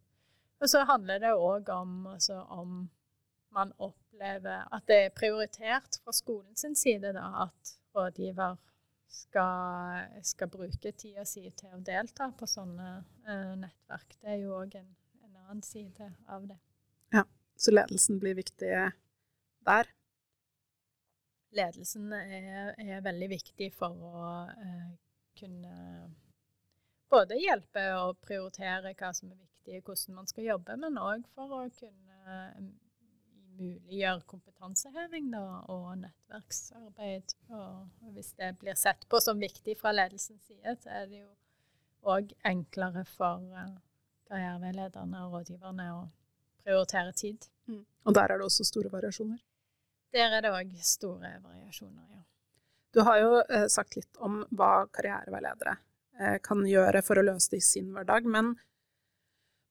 Og 0.63 0.71
så 0.71 0.85
handler 0.89 1.19
det 1.19 1.35
òg 1.35 1.69
om 1.75 2.07
altså, 2.07 2.41
om 2.49 2.89
man 3.53 3.73
opplever 3.79 4.69
at 4.73 4.87
det 4.89 4.99
er 5.05 5.17
prioritert 5.17 5.99
fra 6.05 6.15
skolen 6.17 6.57
sin 6.57 6.77
side, 6.77 7.13
da, 7.13 7.27
at 7.45 7.75
rådgiver 7.95 8.57
skal, 9.13 10.07
skal 10.23 10.49
bruke 10.49 10.93
tida 10.97 11.25
si 11.29 11.45
til 11.57 11.75
å 11.77 11.83
delta 11.85 12.31
på 12.39 12.49
sånne 12.49 12.91
uh, 13.29 13.55
nettverk. 13.61 14.17
Det 14.23 14.37
er 14.37 14.39
jo 14.45 14.55
òg 14.57 14.79
en, 14.81 14.89
en, 15.25 15.37
annen 15.43 15.65
side 15.67 16.09
av 16.33 16.47
det. 16.49 16.59
Ja, 17.13 17.27
så 17.57 17.75
ledelsen 17.75 18.21
blir 18.23 18.39
viktig 18.39 18.71
der? 19.67 19.93
ledelsen 21.53 22.13
er, 22.13 22.75
er, 22.79 23.01
veldig 23.05 23.29
viktig 23.33 23.71
for 23.77 23.97
å 24.09 24.27
eh, 24.51 24.93
kunne 25.39 25.75
både 27.13 27.37
hjelpe 27.41 27.85
og 27.99 28.21
prioritere 28.25 28.95
hva 28.97 29.13
som 29.17 29.33
er 29.33 29.41
viktig, 29.41 29.83
hvordan 29.85 30.17
man 30.17 30.31
skal 30.31 30.49
jobbe, 30.49 30.79
men 30.81 31.01
òg 31.01 31.27
for 31.37 31.59
å 31.59 31.61
kunne 31.77 32.39
eh, 32.39 32.71
muliggjøre 33.59 34.25
kompetanseheving 34.33 35.29
da, 35.35 35.45
og 35.73 35.93
nettverksarbeid. 36.07 37.37
Og 37.53 38.17
hvis 38.17 38.33
det 38.41 38.55
blir 38.63 38.79
sett 38.81 39.05
på 39.13 39.21
som 39.21 39.41
viktig 39.43 39.77
fra 39.81 39.93
ledelsens 39.93 40.49
side, 40.49 40.77
så 40.81 40.97
er 41.03 41.09
det 41.11 41.21
jo 41.21 41.31
òg 42.09 42.33
enklere 42.49 43.05
for 43.07 43.45
uh, 43.55 43.77
karriereveilederne 44.27 45.21
og 45.23 45.37
rådgiverne 45.37 45.85
å 45.95 46.01
prioritere 46.65 47.13
tid. 47.13 47.47
Mm. 47.69 47.85
Og 48.07 48.17
der 48.17 48.33
er 48.33 48.41
det 48.41 48.49
også 48.49 48.67
store 48.67 48.91
variasjoner? 48.93 49.39
Der 50.13 50.37
er 50.37 50.45
det 50.45 50.53
òg 50.53 50.75
store 50.85 51.39
variasjoner, 51.43 52.05
ja. 52.11 52.21
Du 52.93 53.01
har 53.01 53.21
jo 53.23 53.39
eh, 53.49 53.69
sagt 53.73 53.97
litt 53.97 54.19
om 54.21 54.43
hva 54.53 54.85
karriereveiledere 54.93 55.79
eh, 56.21 56.37
kan 56.45 56.61
gjøre 56.69 57.01
for 57.07 57.17
å 57.17 57.25
løse 57.25 57.55
det 57.55 57.63
i 57.63 57.65
sin 57.65 57.89
hverdag, 57.95 58.29
men 58.29 58.53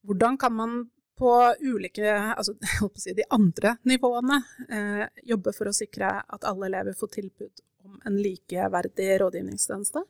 hvordan 0.07 0.39
kan 0.41 0.55
man 0.57 0.79
på 1.21 1.33
ulike, 1.61 2.15
altså 2.33 2.55
si 3.03 3.13
de 3.13 3.27
andre 3.29 3.75
nivåene, 3.85 4.39
eh, 4.69 5.03
jobbe 5.29 5.53
for 5.53 5.69
å 5.69 5.75
sikre 5.75 6.15
at 6.25 6.47
alle 6.49 6.71
elever 6.71 6.97
får 6.97 7.13
tilbud 7.19 7.61
om 7.85 7.99
en 8.09 8.17
likeverdig 8.17 9.11
rådgivningstjeneste? 9.21 10.01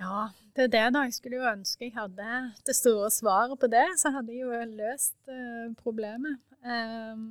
Ja, 0.00 0.28
det 0.56 0.62
er 0.64 0.68
det, 0.72 0.86
da. 0.94 1.02
Jeg 1.04 1.14
skulle 1.14 1.36
jo 1.36 1.48
ønske 1.50 1.84
jeg 1.84 1.94
hadde 1.94 2.28
det 2.66 2.76
store 2.76 3.10
svaret 3.12 3.58
på 3.60 3.68
det, 3.68 3.86
så 4.00 4.10
hadde 4.14 4.32
jeg 4.32 4.46
jo 4.46 4.76
løst 4.78 5.16
uh, 5.28 5.74
problemet. 5.76 6.38
Ehm, 6.64 7.26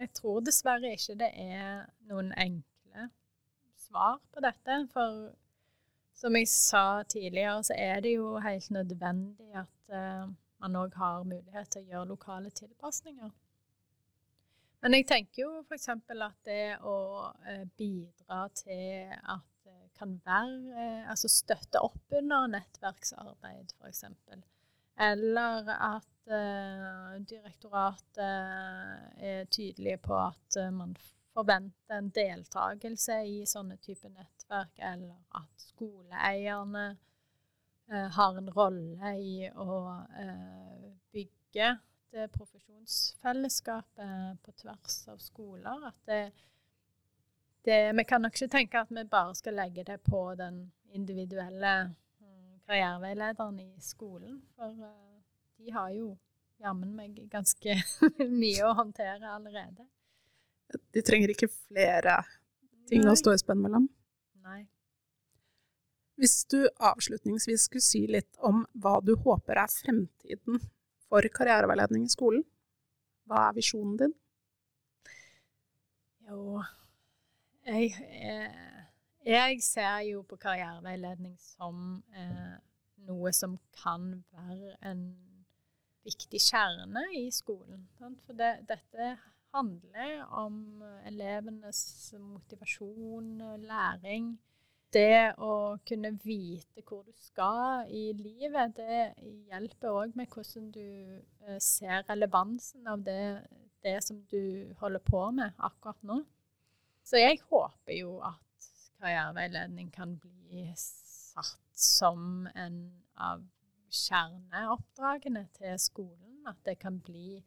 jeg 0.00 0.10
tror 0.14 0.40
dessverre 0.40 0.90
ikke 0.94 1.14
det 1.18 1.28
er 1.34 1.84
noen 2.10 2.32
enkle 2.34 3.08
svar 3.78 4.18
på 4.34 4.42
dette. 4.42 4.80
For 4.92 5.28
som 6.18 6.36
jeg 6.36 6.48
sa 6.50 7.02
tidligere, 7.02 7.62
så 7.64 7.76
er 7.78 8.00
det 8.02 8.16
jo 8.16 8.38
helt 8.42 8.70
nødvendig 8.74 9.52
at 9.54 9.94
uh, 9.94 10.26
man 10.58 10.78
òg 10.80 10.96
har 10.98 11.22
mulighet 11.22 11.70
til 11.70 11.84
å 11.84 11.92
gjøre 11.92 12.10
lokale 12.16 12.50
tilpasninger. 12.50 13.30
Men 14.82 14.94
jeg 14.94 15.06
tenker 15.06 15.42
jo 15.44 15.52
f.eks. 15.62 15.88
at 15.94 16.34
det 16.46 16.64
å 16.82 16.96
uh, 17.30 17.62
bidra 17.78 18.48
til 18.58 19.14
at 19.22 19.46
kan 19.98 20.20
være 20.26 20.58
uh, 20.74 21.10
Altså 21.10 21.28
støtte 21.32 21.82
opp 21.84 22.14
under 22.18 22.46
nettverksarbeid, 22.52 23.74
f.eks. 23.78 24.04
Eller 25.08 25.70
at 25.74 26.30
uh, 26.30 27.24
direktoratet 27.28 28.18
er 29.18 29.44
tydelige 29.50 29.98
på 30.02 30.16
at 30.18 30.58
uh, 30.58 30.72
man 30.74 30.96
forventer 31.36 31.98
en 31.98 32.10
deltakelse 32.10 33.20
i 33.26 33.46
sånne 33.46 33.76
typer 33.82 34.08
nettverk, 34.10 34.78
eller 34.78 35.16
at 35.38 35.68
skoleeierne 35.70 36.98
uh, 37.92 38.08
har 38.18 38.40
en 38.40 38.50
rolle 38.54 39.14
i 39.22 39.50
å 39.54 39.82
bygge 41.14 41.76
det 42.12 42.28
profesjonsfellesskapet 42.32 44.38
på 44.42 44.52
tvers 44.62 45.08
av 45.12 45.18
skoler. 45.22 45.86
At 45.90 45.98
det, 46.08 46.20
det, 47.64 47.92
vi 47.96 48.04
kan 48.04 48.22
nok 48.22 48.36
ikke 48.36 48.52
tenke 48.52 48.80
at 48.80 48.90
vi 48.94 49.04
bare 49.08 49.34
skal 49.34 49.58
legge 49.58 49.84
det 49.84 49.98
på 50.06 50.22
den 50.38 50.60
individuelle 50.94 51.94
karriereveilederen 52.68 53.60
i 53.60 53.80
skolen. 53.80 54.42
For 54.56 54.72
uh, 54.72 55.20
de 55.56 55.72
har 55.72 55.90
jo 55.96 56.16
jammen 56.60 56.94
meg 56.96 57.16
ganske 57.32 57.78
mye 58.42 58.66
å 58.66 58.74
håndtere 58.76 59.30
allerede. 59.32 59.86
De 60.92 61.02
trenger 61.02 61.32
ikke 61.32 61.48
flere 61.48 62.20
ting 62.90 63.04
Nei. 63.04 63.12
å 63.12 63.16
stå 63.16 63.32
i 63.32 63.40
spenn 63.40 63.62
mellom? 63.64 63.88
Nei. 64.44 64.66
Hvis 66.18 66.42
du 66.50 66.60
avslutningsvis 66.82 67.68
skulle 67.68 67.84
si 67.84 68.02
litt 68.10 68.40
om 68.44 68.64
hva 68.82 68.98
du 69.00 69.14
håper 69.22 69.62
er 69.62 69.72
fremtiden 69.72 70.60
for 71.08 71.24
karriereveiledning 71.32 72.04
i 72.04 72.12
skolen? 72.12 72.42
Hva 73.28 73.48
er 73.48 73.56
visjonen 73.56 73.96
din? 74.00 74.14
Jo, 76.28 76.60
jeg, 77.68 77.92
eh, 78.08 78.82
jeg 79.28 79.62
ser 79.62 79.98
jo 80.08 80.22
på 80.28 80.38
karriereveiledning 80.40 81.36
som 81.40 82.02
eh, 82.16 82.58
noe 83.08 83.32
som 83.36 83.56
kan 83.82 84.10
være 84.32 84.76
en 84.90 85.02
viktig 86.08 86.40
kjerne 86.40 87.04
i 87.16 87.26
skolen. 87.34 87.88
Sant? 87.98 88.20
For 88.26 88.36
det, 88.38 88.54
dette 88.68 89.16
handler 89.54 90.24
om 90.36 90.82
elevenes 91.08 92.14
motivasjon, 92.20 93.40
og 93.40 93.64
læring. 93.68 94.36
Det 94.92 95.34
å 95.44 95.76
kunne 95.84 96.14
vite 96.24 96.80
hvor 96.88 97.02
du 97.04 97.12
skal 97.20 97.90
i 97.92 98.06
livet, 98.16 98.78
det 98.78 99.02
hjelper 99.50 99.92
òg 99.92 100.14
med 100.16 100.32
hvordan 100.32 100.70
du 100.72 100.86
eh, 101.44 101.58
ser 101.60 102.06
relevansen 102.08 102.88
av 102.88 103.04
det, 103.04 103.44
det 103.84 103.98
som 104.06 104.22
du 104.32 104.72
holder 104.80 105.04
på 105.04 105.26
med 105.36 105.60
akkurat 105.60 106.00
nå. 106.08 106.22
Så 107.08 107.20
jeg 107.22 107.40
håper 107.48 107.94
jo 107.96 108.18
at 108.20 108.66
karriereveiledning 109.00 109.88
kan 109.94 110.18
bli 110.20 110.66
satt 110.76 111.78
som 111.78 112.48
en 112.52 112.82
av 113.16 113.46
kjerneoppdragene 113.88 115.46
til 115.56 115.78
skolen. 115.80 116.42
At 116.48 116.60
det 116.68 116.78
kan 116.82 117.00
bli 117.00 117.38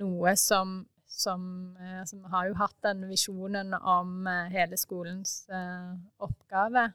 noe 0.00 0.34
som 0.38 0.82
som, 1.14 1.76
altså, 2.00 2.16
vi 2.16 2.30
har 2.32 2.48
jo 2.48 2.54
hatt 2.58 2.76
den 2.82 3.04
visjonen 3.06 3.74
om 3.74 4.26
eh, 4.26 4.50
hele 4.50 4.76
skolens 4.80 5.44
uh, 5.52 5.94
oppgave 6.18 6.88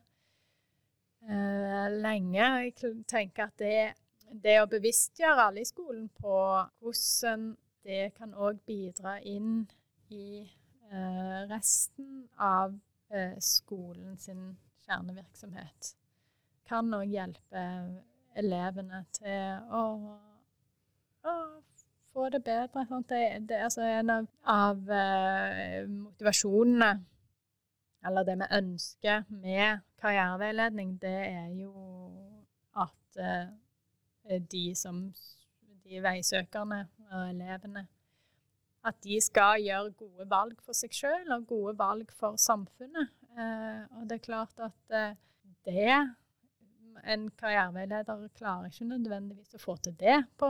uh, 1.29 1.87
lenge. 1.93 2.43
Jeg 2.43 2.73
tenker 3.07 3.47
at 3.47 3.55
det, 3.61 3.93
det, 4.33 4.57
å 4.59 4.67
bevisstgjøre 4.67 5.49
alle 5.49 5.63
i 5.63 5.69
skolen 5.69 6.09
på 6.19 6.35
hvordan 6.81 7.53
det 7.87 8.09
kan 8.17 8.33
òg 8.35 8.59
bidra 8.67 9.19
inn 9.23 9.63
i 10.11 10.43
resten 11.49 12.27
av 12.37 12.79
skolen 13.41 14.17
sin 14.17 14.57
kjernevirksomhet, 14.85 15.93
kan 16.69 16.93
òg 16.93 17.09
hjelpe 17.09 17.63
elevene 18.37 19.03
til 19.17 19.73
å, 19.73 19.83
å 21.25 21.35
få 22.13 22.29
det 22.33 22.41
bedre. 22.45 22.85
Det, 23.09 23.21
det, 23.49 23.57
er 23.57 23.65
altså 23.67 23.85
en 23.85 24.13
av, 24.13 24.29
av 24.45 24.81
uh, 24.89 25.89
motivasjonene, 25.89 26.91
eller 28.05 28.27
det 28.27 28.37
vi 28.39 28.51
ønsker 28.59 29.25
med 29.29 29.81
karriereveiledning, 29.99 30.95
det 31.01 31.17
er 31.27 31.49
jo 31.59 31.73
at 32.79 33.19
de 34.51 34.75
som 34.77 35.01
de 35.83 36.01
veisøkerne 36.03 36.83
og 37.09 37.29
elevene 37.33 37.87
at 38.87 38.99
de 39.03 39.19
skal 39.21 39.63
gjøre 39.63 39.95
gode 39.99 40.29
valg 40.29 40.61
for 40.63 40.77
seg 40.77 40.93
sjøl 40.95 41.33
og 41.35 41.47
gode 41.49 41.75
valg 41.79 42.11
for 42.15 42.39
samfunnet. 42.39 43.11
Uh, 43.35 43.83
og 43.99 44.07
det 44.09 44.17
er 44.17 44.25
klart 44.25 44.63
at 44.63 44.95
det 45.67 45.99
En 47.07 47.29
karriereveileder 47.39 48.25
klarer 48.35 48.67
ikke 48.67 48.89
nødvendigvis 48.89 49.55
å 49.55 49.61
få 49.61 49.77
til 49.79 49.93
det 49.95 50.17
på 50.35 50.49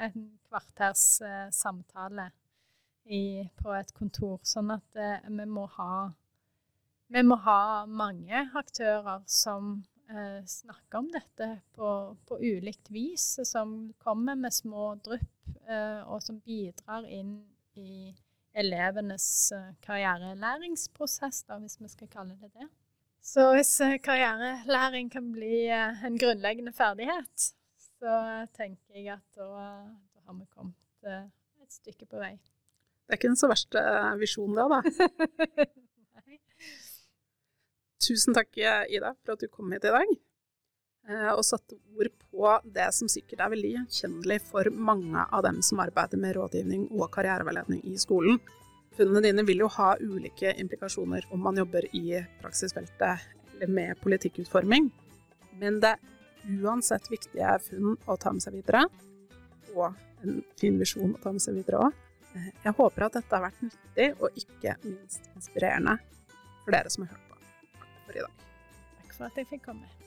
en 0.00 0.38
kvarters 0.48 1.20
eh, 1.20 1.50
samtale 1.50 2.30
i, 3.04 3.48
på 3.56 3.72
et 3.76 3.92
kontor. 3.96 4.40
Sånn 4.46 4.72
at 4.74 4.98
eh, 4.98 5.28
vi, 5.28 5.46
må 5.46 5.66
ha, 5.76 6.10
vi 7.12 7.22
må 7.26 7.38
ha 7.44 7.84
mange 7.86 8.46
aktører 8.58 9.24
som 9.26 9.74
eh, 10.10 10.40
snakker 10.48 11.02
om 11.02 11.10
dette 11.12 11.50
på, 11.76 11.92
på, 12.28 12.40
ulikt 12.40 12.92
vis, 12.94 13.34
som 13.48 13.92
kommer 14.02 14.38
med 14.38 14.54
små 14.54 14.94
drypp, 15.04 15.56
eh, 15.66 16.00
og 16.06 16.22
som 16.24 16.40
bidrar 16.44 17.08
inn 17.08 17.40
i 17.78 18.12
elevenes 18.54 19.26
eh, 19.52 19.72
karrierelæringsprosess, 19.82 21.44
da, 21.48 21.58
hvis 21.58 21.78
vi 21.80 21.88
skal 21.88 22.08
kalle 22.12 22.36
det 22.40 22.52
det. 22.52 22.68
Så 23.22 23.52
hvis 23.54 23.80
eh, 23.80 23.98
karrierelæring 24.02 25.10
kan 25.12 25.32
bli 25.32 25.68
en 25.70 26.18
grunnleggende 26.18 26.72
ferdighet, 26.72 27.52
så 27.78 28.46
tenker 28.56 28.98
jeg 28.98 29.14
at 29.14 29.38
da, 29.38 29.46
da 30.14 30.24
har 30.26 30.34
vi 30.40 30.48
kommet 30.50 31.06
eh, 31.06 31.28
et 31.62 31.72
stykke 31.72 32.06
på 32.06 32.18
vei. 32.18 32.34
Det 33.06 33.14
er 33.14 33.20
ikke 33.20 33.30
den 33.30 33.38
så 33.38 33.50
verste 33.50 33.78
eh, 33.78 34.18
visjonen, 34.20 34.58
det, 34.58 34.66
da. 34.72 34.80
Tusen 38.02 38.34
takk, 38.34 38.50
Ida, 38.90 39.12
for 39.22 39.36
at 39.36 39.40
du 39.40 39.46
kom 39.46 39.70
hit 39.70 39.84
i 39.86 39.94
dag. 39.94 40.16
Eh, 41.10 41.30
og 41.34 41.42
satte 41.44 41.76
ord 41.98 42.10
på 42.30 42.50
det 42.74 42.88
som 42.94 43.10
sikkert 43.10 43.42
er 43.42 43.52
veldig 43.52 43.70
gjenkjennelig 43.76 44.38
for 44.46 44.70
mange 44.70 45.24
av 45.24 45.42
dem 45.46 45.58
som 45.66 45.82
arbeider 45.82 46.20
med 46.20 46.36
rådgivning 46.36 46.86
og 46.94 47.08
karriereveiledning 47.14 47.82
i 47.90 47.96
skolen. 47.98 48.38
Funnene 48.96 49.24
dine 49.24 49.44
vil 49.48 49.64
jo 49.64 49.70
ha 49.72 49.94
ulike 49.98 50.52
implikasjoner 50.60 51.26
om 51.32 51.42
man 51.42 51.58
jobber 51.58 51.88
i 51.96 52.20
praksisfeltet 52.42 53.24
eller 53.54 53.72
med 53.72 54.00
politikkutforming. 54.02 54.90
Men 55.58 55.80
det 55.82 55.96
er 55.96 56.60
uansett 56.62 57.08
viktige 57.10 57.56
funn 57.66 57.96
å 58.06 58.16
ta 58.20 58.32
med 58.34 58.44
seg 58.44 58.56
videre, 58.58 58.84
og 59.74 59.96
en 60.22 60.42
fin 60.60 60.78
visjon 60.78 61.16
å 61.16 61.22
ta 61.22 61.32
med 61.34 61.42
seg 61.42 61.58
videre 61.58 61.82
òg. 61.88 61.98
Eh, 62.36 62.52
jeg 62.68 62.76
håper 62.78 63.08
at 63.08 63.18
dette 63.18 63.36
har 63.36 63.46
vært 63.48 63.64
nyttig, 63.64 64.08
og 64.20 64.38
ikke 64.38 64.76
minst 64.86 65.26
inspirerende 65.34 65.98
for 66.62 66.76
dere 66.76 66.94
som 66.94 67.06
har 67.06 67.16
hørt 67.16 67.28
på. 67.32 67.42
Takk 67.82 68.06
for 68.06 68.20
i 68.20 68.24
dag. 68.28 68.48
Takk 69.00 69.18
for 69.18 69.28
at 69.30 69.42
jeg 69.42 69.50
fikk 69.56 69.66
komme. 69.66 70.01